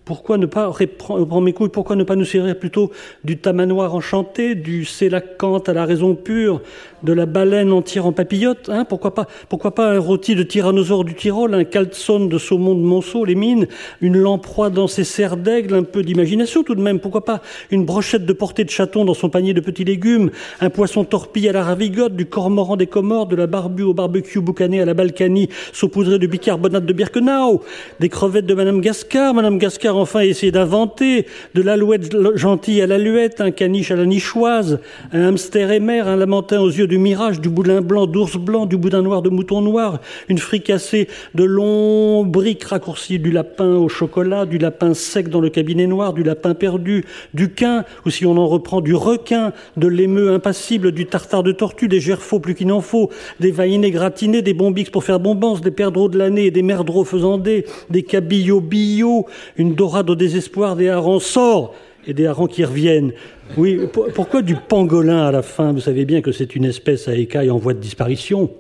[0.04, 2.90] Pourquoi ne pas reprendre mes couilles Pourquoi ne pas nous servir plutôt
[3.22, 6.62] du tamanoir enchanté, du sélacanthe à la raison pure,
[7.02, 11.04] de la baleine entière en papillote hein pourquoi, pas, pourquoi pas un rôti de tyrannosaure
[11.04, 13.68] du Tyrol, un calzone de saumon de Monceau, les mines,
[14.00, 16.98] une lamproie dans ses serres d'aigle, un peu d'imagination tout de même.
[16.98, 17.40] Pourquoi pas
[17.70, 20.30] une brochette de portée de chaton dans son panier de petits légumes,
[20.60, 24.40] un poisson torpille à la ravigote, du cormoran des Comores, de la barbue au barbecue
[24.40, 27.62] boucané à la Balkany, saupoudré de bicarbonate de Birkenau,
[28.00, 33.40] des crevettes de Madame Gascar, Madame Gascar enfin essayer d'inventer, de l'alouette gentille à l'aluette,
[33.40, 34.80] un caniche à la nichoise,
[35.12, 38.76] un hamster émer, un lamentin aux yeux du mirage, du boudin blanc d'ours blanc, du
[38.76, 44.46] boudin noir de mouton noir, une fricassée de longs briques raccourcis, du lapin au chocolat,
[44.46, 48.36] du lapin sec dans le cabinet noir, du lapin perdu, du quin, ou si on
[48.36, 52.68] en reprend, du requin, de l'émeu impassible, du tartare de tortue, des gerfaux plus qu'il
[52.68, 56.62] n'en faut, des vaïnés gratinés, des bombix pour faire bombance, des perdreaux de l'année, des
[56.62, 59.26] merdreaux faisandés, des cabillots bio,
[59.56, 61.74] une dorade au désespoir, des harengs sorts
[62.06, 63.12] et des harengs qui reviennent.
[63.56, 63.80] Oui,
[64.14, 67.50] pourquoi du pangolin à la fin Vous savez bien que c'est une espèce à écailles
[67.50, 68.50] en voie de disparition.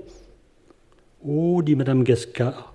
[1.22, 2.72] Oh, dit Madame Gascard,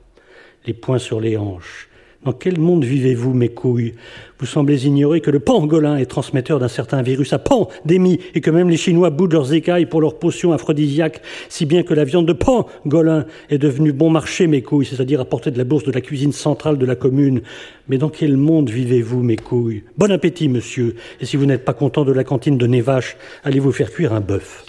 [0.68, 1.90] les poings sur les hanches.
[2.26, 3.94] Dans quel monde vivez-vous, mes couilles?
[4.40, 8.50] Vous semblez ignorer que le pangolin est transmetteur d'un certain virus à pandémie et que
[8.50, 12.28] même les Chinois boudent leurs écailles pour leurs potions aphrodisiaques, si bien que la viande
[12.28, 15.92] de pangolin est devenue bon marché, mes couilles, c'est-à-dire à portée de la bourse de
[15.92, 17.44] la cuisine centrale de la commune.
[17.90, 19.84] Mais dans quel monde vivez-vous, mes couilles?
[19.96, 20.96] Bon appétit, monsieur.
[21.22, 24.14] Et si vous n'êtes pas content de la cantine de Nevache, allez vous faire cuire
[24.14, 24.66] un bœuf?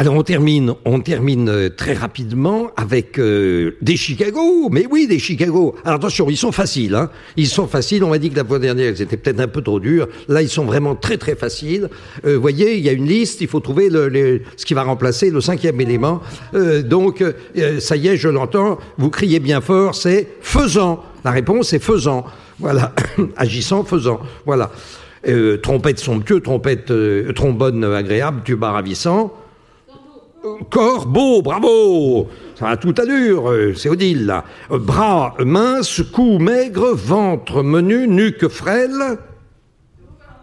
[0.00, 4.68] Alors on termine, on termine euh, très rapidement avec euh, des Chicago.
[4.70, 5.74] Mais oui, des Chicago.
[5.84, 6.94] Alors attention, ils sont faciles.
[6.94, 7.10] Hein.
[7.36, 8.04] Ils sont faciles.
[8.04, 10.06] On m'a dit que la fois dernière, ils étaient peut-être un peu trop durs.
[10.28, 11.88] Là, ils sont vraiment très très faciles.
[12.24, 13.40] Euh, vous voyez, il y a une liste.
[13.40, 16.22] Il faut trouver le, ce qui va remplacer le cinquième élément.
[16.84, 17.24] donc,
[17.80, 18.78] ça y est, je l'entends.
[18.98, 19.96] Vous criez bien fort.
[19.96, 21.02] C'est faisant.
[21.24, 22.24] La réponse est faisant.
[22.60, 22.94] Voilà,
[23.36, 24.20] agissant, faisant.
[24.46, 24.70] Voilà.
[25.60, 26.92] trompette somptueux, trompette,
[27.34, 29.34] trombone agréable, tuba ravissant.
[30.70, 34.42] Corbeau, bravo Ça a tout allure, euh, c'est Odile.
[34.70, 39.18] Euh, bras minces, cou maigre, ventre menu, nuque frêle.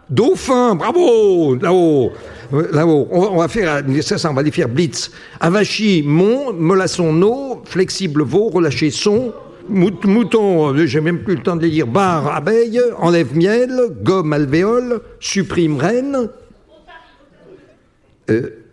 [0.08, 2.12] Dauphin, bravo Là-haut
[2.52, 5.10] euh, Là-haut, on, va faire, ça, ça, on va les faire blitz.
[5.40, 9.32] Avachi, mon, molasson, no, flexible veau, relâché son,
[9.68, 15.00] mouton, j'ai même plus le temps de les dire, barre, abeille, enlève miel, gomme, alvéole,
[15.20, 16.28] supprime reine.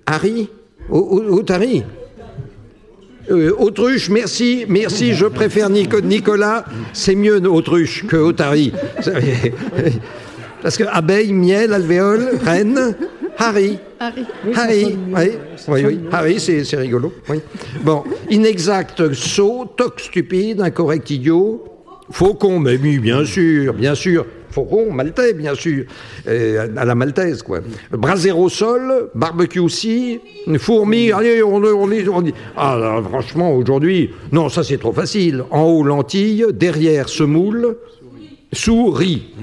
[0.05, 0.49] Harry?
[0.89, 1.83] Otari
[3.31, 8.73] euh, autruche, merci, merci, je préfère Nicolas, c'est mieux autruche que Otari.
[10.61, 12.95] Parce que abeille, miel, alvéole, reine,
[13.37, 13.79] Harry.
[13.99, 14.25] Harry.
[14.55, 15.31] Harry, oui,
[15.67, 15.99] oui, oui.
[16.11, 17.13] Harry, c'est rigolo.
[17.29, 17.39] Oui.
[17.81, 21.63] Bon, inexact, saut, toc stupide, incorrect idiot,
[22.11, 24.25] faucon, mais oui, bien sûr, bien sûr.
[24.53, 25.85] Faucon maltais, bien sûr,
[26.25, 27.59] à la maltaise, quoi.
[27.91, 30.19] Brasero au sol, barbecue aussi,
[30.57, 32.33] fourmi, allez, on, dit.
[32.55, 35.43] Ah, franchement, aujourd'hui, non, ça c'est trop facile.
[35.51, 37.77] En haut, lentille, derrière, semoule,
[38.51, 39.33] souris.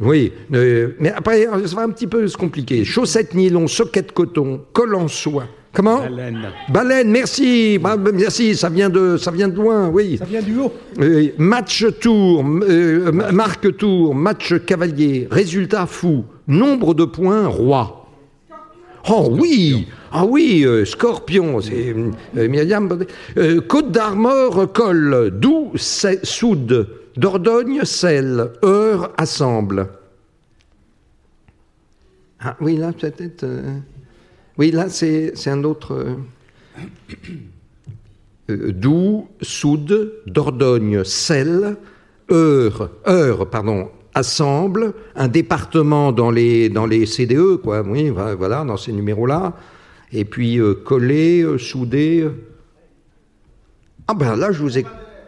[0.00, 2.84] Oui, euh, mais après, ça va un petit peu se compliquer.
[2.84, 5.46] Chaussettes nylon, socket coton, col en soie.
[5.78, 6.50] Comment Baleine.
[6.70, 7.78] Baleine, merci.
[7.78, 10.16] Bah, bah, merci, ça vient de, ça vient de loin, oui.
[10.18, 10.72] Ça vient du haut.
[11.38, 18.08] match tour, euh, marque tour, match cavalier, résultat fou, nombre de points roi.
[19.08, 21.94] Oh oui, ah oui, euh, scorpion, c'est
[22.34, 22.88] Myriam.
[23.68, 26.88] côte d'Armor, col, doux, soude.
[27.16, 29.86] Dordogne, sel, heure, assemble.
[32.40, 33.46] Ah oui, là, peut-être.
[34.58, 35.94] Euh, oui, là, c'est un autre.
[35.94, 36.14] Euh,
[38.50, 41.76] euh, doux, soude, Dordogne, sel,
[42.30, 48.76] heure, heure, pardon, assemble, un département dans les, dans les CDE, quoi, oui, voilà, dans
[48.76, 49.54] ces numéros-là,
[50.12, 52.28] et puis coller, souder.
[54.06, 54.86] Ah ben là, je vous ai.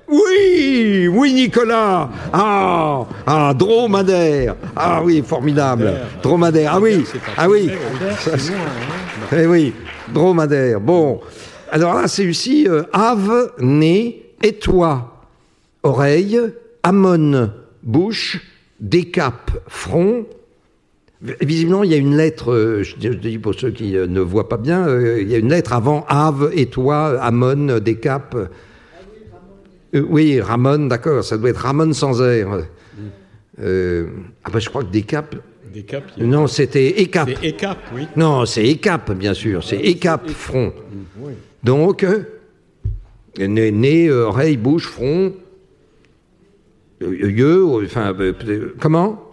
[0.09, 2.09] Oui, oui, Nicolas.
[2.33, 4.57] Ah, ah, dromadaire.
[4.75, 5.93] Ah oui, formidable.
[6.23, 6.73] Dromadaire.
[6.75, 7.05] Ah oui,
[7.37, 7.71] ah oui.
[9.33, 9.73] Eh oui,
[10.13, 10.81] dromadaire.
[10.81, 11.21] Bon,
[11.71, 15.27] alors là, c'est ici euh, ave, nez, et toi,
[15.83, 16.41] oreille,
[16.83, 17.51] amon,
[17.83, 18.41] bouche,
[18.81, 20.27] décap, front.
[21.41, 24.49] Visiblement, il y a une lettre, euh, je dis pour ceux qui euh, ne voient
[24.49, 28.35] pas bien, il y a une lettre avant ave, et toi, amon, décap.
[29.95, 32.65] Euh, oui, Ramon, d'accord, ça doit être Ramon sans air.
[33.63, 34.07] Euh,
[34.45, 34.91] ah ben, je crois que
[35.73, 36.05] Décap.
[36.19, 37.29] Non, c'était Écap.
[37.29, 38.07] C'est Écap, oui.
[38.17, 39.63] Non, c'est Écap, bien sûr.
[39.63, 40.73] C'est Écap, front.
[41.21, 41.33] Oui.
[41.63, 45.33] Donc, euh, nez, oreille, bouche, front,
[47.01, 48.15] yeux, enfin,
[48.79, 49.27] comment?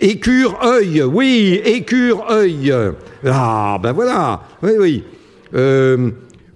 [0.00, 2.72] Écure, œil, oui, écure, œil.
[3.26, 5.04] Ah, ben voilà, oui, oui.
[5.54, 6.10] Euh,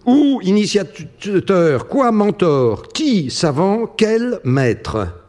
[0.06, 2.88] où initiateur Quoi mentor?
[2.88, 5.23] Qui savant Quel maître?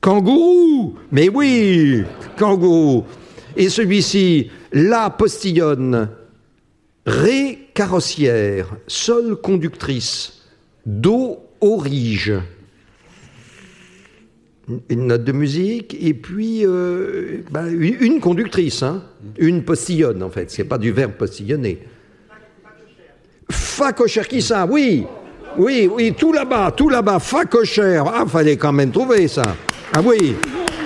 [0.00, 2.04] Kangourou Mais oui
[2.36, 3.04] Kangourou
[3.56, 6.08] Et celui-ci, la postillonne,
[7.06, 10.42] ré carrossière, sol conductrice,
[10.86, 12.32] do orige.
[14.90, 19.02] Une note de musique et puis euh, bah, une conductrice, hein.
[19.38, 21.78] une postillonne en fait, c'est pas du verbe postillonner.
[23.50, 24.66] Facocher, qui ça?
[24.66, 25.06] Oui,
[25.56, 28.02] oui, oui, tout là-bas, tout là-bas, Facocher.
[28.06, 29.56] Ah, fallait quand même trouver ça.
[29.94, 30.36] Ah oui,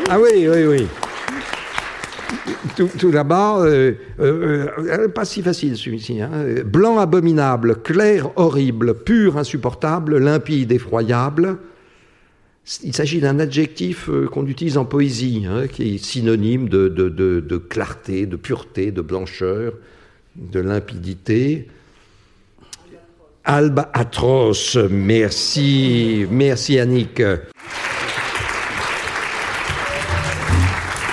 [0.09, 0.87] ah oui, oui, oui.
[2.77, 6.23] Tout, là-bas, euh, euh, euh, pas si facile celui-ci.
[6.23, 6.31] Hein.
[6.65, 11.59] Blanc abominable, clair horrible, pur insupportable, limpide effroyable.
[12.83, 18.25] Il s'agit d'un adjectif qu'on utilise en poésie, hein, qui est synonyme de, de, clarté,
[18.27, 19.75] de pureté, de blancheur,
[20.37, 21.69] de limpidité.
[23.45, 24.79] Alba atroce.
[24.91, 27.21] Merci, merci Annick.